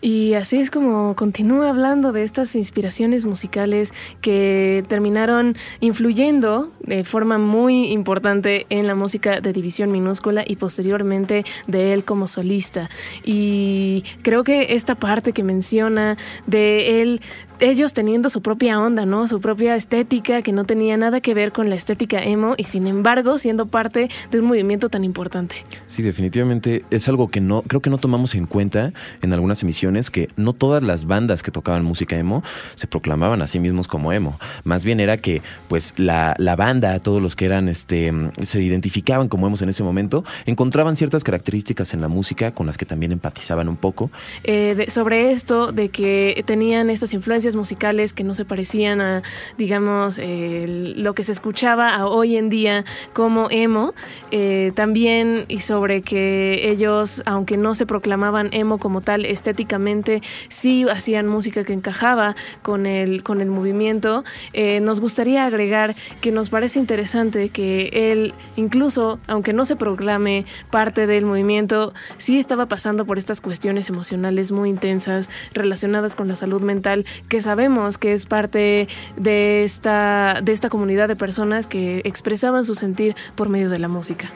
Y 0.00 0.34
así 0.34 0.58
es 0.58 0.70
como 0.70 1.16
continúa 1.16 1.70
hablando 1.70 2.12
de 2.12 2.24
estas 2.24 2.54
inspiraciones 2.56 3.24
musicales 3.24 3.94
que 4.20 4.84
terminaron 4.86 5.56
influyendo 5.80 6.70
de 6.80 7.04
forma 7.04 7.38
muy 7.38 7.86
importante 7.90 8.66
en 8.68 8.86
la 8.86 8.94
música 8.94 9.40
de 9.40 9.52
División 9.54 9.90
Minúscula 9.90 10.44
y 10.46 10.56
posteriormente 10.56 11.44
de 11.66 11.94
él 11.94 12.04
como 12.04 12.28
solista. 12.28 12.90
Y 13.24 14.04
creo 14.22 14.44
que 14.44 14.74
esta 14.74 14.94
parte 14.94 15.32
que 15.32 15.42
menciona 15.42 16.18
de 16.46 17.00
él 17.00 17.20
ellos 17.60 17.92
teniendo 17.92 18.28
su 18.28 18.42
propia 18.42 18.80
onda, 18.80 19.06
¿no? 19.06 19.26
Su 19.26 19.40
propia 19.40 19.76
estética 19.76 20.42
que 20.42 20.52
no 20.52 20.64
tenía 20.64 20.96
nada 20.96 21.20
que 21.20 21.34
ver 21.34 21.52
con 21.52 21.70
la 21.70 21.76
estética 21.76 22.22
emo 22.22 22.54
y 22.56 22.64
sin 22.64 22.86
embargo 22.86 23.38
siendo 23.38 23.66
parte 23.66 24.08
de 24.30 24.40
un 24.40 24.46
movimiento 24.46 24.88
tan 24.88 25.04
importante. 25.04 25.56
Sí, 25.86 26.02
definitivamente 26.02 26.84
es 26.90 27.08
algo 27.08 27.28
que 27.28 27.40
no 27.40 27.62
creo 27.62 27.80
que 27.80 27.90
no 27.90 27.98
tomamos 27.98 28.34
en 28.34 28.46
cuenta 28.46 28.92
en 29.22 29.32
algunas 29.32 29.62
emisiones 29.62 30.10
que 30.10 30.28
no 30.36 30.52
todas 30.52 30.82
las 30.82 31.06
bandas 31.06 31.42
que 31.42 31.50
tocaban 31.50 31.84
música 31.84 32.16
emo 32.16 32.42
se 32.74 32.86
proclamaban 32.86 33.42
a 33.42 33.46
sí 33.46 33.60
mismos 33.60 33.88
como 33.88 34.12
emo. 34.12 34.38
Más 34.64 34.84
bien 34.84 35.00
era 35.00 35.16
que 35.18 35.42
pues 35.68 35.94
la, 35.96 36.34
la 36.38 36.56
banda, 36.56 36.98
todos 37.00 37.22
los 37.22 37.36
que 37.36 37.44
eran 37.44 37.68
este 37.68 38.12
se 38.42 38.62
identificaban 38.62 39.28
como 39.28 39.46
emos 39.46 39.62
en 39.62 39.68
ese 39.68 39.82
momento, 39.82 40.24
encontraban 40.46 40.96
ciertas 40.96 41.24
características 41.24 41.94
en 41.94 42.00
la 42.00 42.08
música 42.08 42.52
con 42.52 42.66
las 42.66 42.76
que 42.76 42.86
también 42.86 43.12
empatizaban 43.12 43.68
un 43.68 43.76
poco. 43.76 44.10
Eh, 44.42 44.74
de, 44.76 44.90
sobre 44.90 45.32
esto 45.32 45.72
de 45.72 45.88
que 45.88 46.42
tenían 46.46 46.90
estas 46.90 47.12
influencias 47.12 47.43
musicales 47.54 48.14
que 48.14 48.24
no 48.24 48.34
se 48.34 48.46
parecían 48.46 49.00
a, 49.02 49.22
digamos, 49.58 50.18
eh, 50.18 50.94
lo 50.96 51.14
que 51.14 51.22
se 51.22 51.32
escuchaba 51.32 51.94
a 51.94 52.06
hoy 52.06 52.36
en 52.36 52.48
día 52.48 52.84
como 53.12 53.48
emo. 53.50 53.92
Eh, 54.30 54.72
también 54.74 55.44
y 55.48 55.60
sobre 55.60 56.02
que 56.02 56.70
ellos, 56.70 57.22
aunque 57.26 57.56
no 57.56 57.74
se 57.74 57.84
proclamaban 57.86 58.48
emo 58.52 58.78
como 58.78 59.02
tal 59.02 59.26
estéticamente, 59.26 60.22
sí 60.48 60.86
hacían 60.90 61.28
música 61.28 61.64
que 61.64 61.72
encajaba 61.72 62.34
con 62.62 62.86
el, 62.86 63.22
con 63.22 63.40
el 63.40 63.50
movimiento. 63.50 64.24
Eh, 64.52 64.80
nos 64.80 65.00
gustaría 65.00 65.44
agregar 65.44 65.94
que 66.20 66.32
nos 66.32 66.50
parece 66.50 66.78
interesante 66.78 67.50
que 67.50 67.90
él, 68.12 68.34
incluso 68.56 69.18
aunque 69.26 69.52
no 69.52 69.64
se 69.64 69.76
proclame 69.76 70.46
parte 70.70 71.06
del 71.06 71.26
movimiento, 71.26 71.92
sí 72.16 72.38
estaba 72.38 72.66
pasando 72.66 73.04
por 73.04 73.18
estas 73.18 73.40
cuestiones 73.40 73.88
emocionales 73.88 74.52
muy 74.52 74.70
intensas 74.70 75.30
relacionadas 75.52 76.16
con 76.16 76.28
la 76.28 76.36
salud 76.36 76.62
mental 76.62 77.04
que 77.34 77.42
sabemos 77.42 77.98
que 77.98 78.12
es 78.12 78.26
parte 78.26 78.86
de 79.16 79.64
esta, 79.64 80.40
de 80.40 80.52
esta 80.52 80.68
comunidad 80.68 81.08
de 81.08 81.16
personas 81.16 81.66
que 81.66 82.00
expresaban 82.04 82.64
su 82.64 82.76
sentir 82.76 83.16
por 83.34 83.48
medio 83.48 83.70
de 83.70 83.80
la 83.80 83.88
música. 83.88 84.30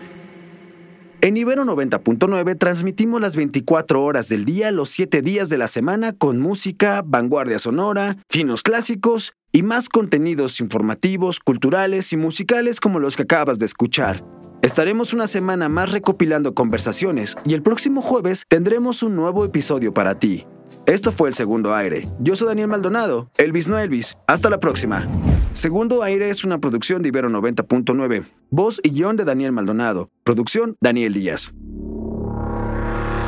En 1.21 1.37
Ibero 1.37 1.63
90.9 1.63 2.59
transmitimos 2.59 3.21
las 3.21 3.37
24 3.37 4.03
horas 4.03 4.29
del 4.29 4.45
día, 4.45 4.73
los 4.73 4.91
7 4.91 5.23
días 5.23 5.49
de 5.49 5.59
la 5.59 5.69
semana, 5.69 6.13
con 6.13 6.41
música, 6.41 7.05
vanguardia 7.07 7.61
sonora, 7.61 8.17
finos 8.29 8.65
clásicos 8.65 9.33
y 9.53 9.63
más 9.63 9.89
contenidos 9.89 10.59
informativos, 10.59 11.39
culturales 11.39 12.13
y 12.13 12.17
musicales 12.17 12.81
como 12.81 12.99
los 12.99 13.15
que 13.15 13.23
acabas 13.23 13.61
de 13.61 13.67
escuchar. 13.67 14.25
Estaremos 14.61 15.15
una 15.15 15.29
semana 15.29 15.69
más 15.69 15.93
recopilando 15.93 16.53
conversaciones 16.53 17.37
y 17.45 17.55
el 17.55 17.63
próximo 17.63 18.03
jueves 18.03 18.45
tendremos 18.49 19.05
un 19.05 19.15
nuevo 19.15 19.45
episodio 19.45 19.95
para 19.95 20.19
ti. 20.19 20.49
Esto 20.89 21.13
fue 21.13 21.29
el 21.29 21.35
Segundo 21.35 21.75
Aire. 21.75 22.09
Yo 22.19 22.35
soy 22.35 22.49
Daniel 22.49 22.69
Maldonado, 22.69 23.31
Elvis 23.37 23.69
no 23.69 23.79
Elvis. 23.79 24.17
Hasta 24.27 24.49
la 24.49 24.59
próxima. 24.59 25.07
Segundo 25.53 26.03
Aire 26.03 26.31
es 26.31 26.45
una 26.45 26.61
producción 26.61 27.03
de 27.03 27.09
Ibero 27.09 27.29
90.9. 27.29 28.25
Voz 28.49 28.81
y 28.83 28.89
guion 28.89 29.19
de 29.19 29.27
Daniel 29.27 29.53
Maldonado. 29.53 30.09
Producción 30.25 30.79
Daniel 30.81 31.13
Díaz. 31.13 31.53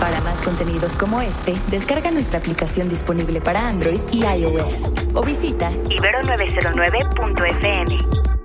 Para 0.01 0.23
más 0.23 0.41
contenidos 0.43 0.97
como 0.97 1.21
este, 1.21 1.53
descarga 1.71 2.11
nuestra 2.11 2.39
aplicación 2.39 2.89
disponible 2.89 3.43
para 3.43 3.69
Android 3.69 4.01
y 4.11 4.25
iOS 4.25 4.77
o 5.13 5.23
visita 5.23 5.71
ibero909.fm. 5.71 8.40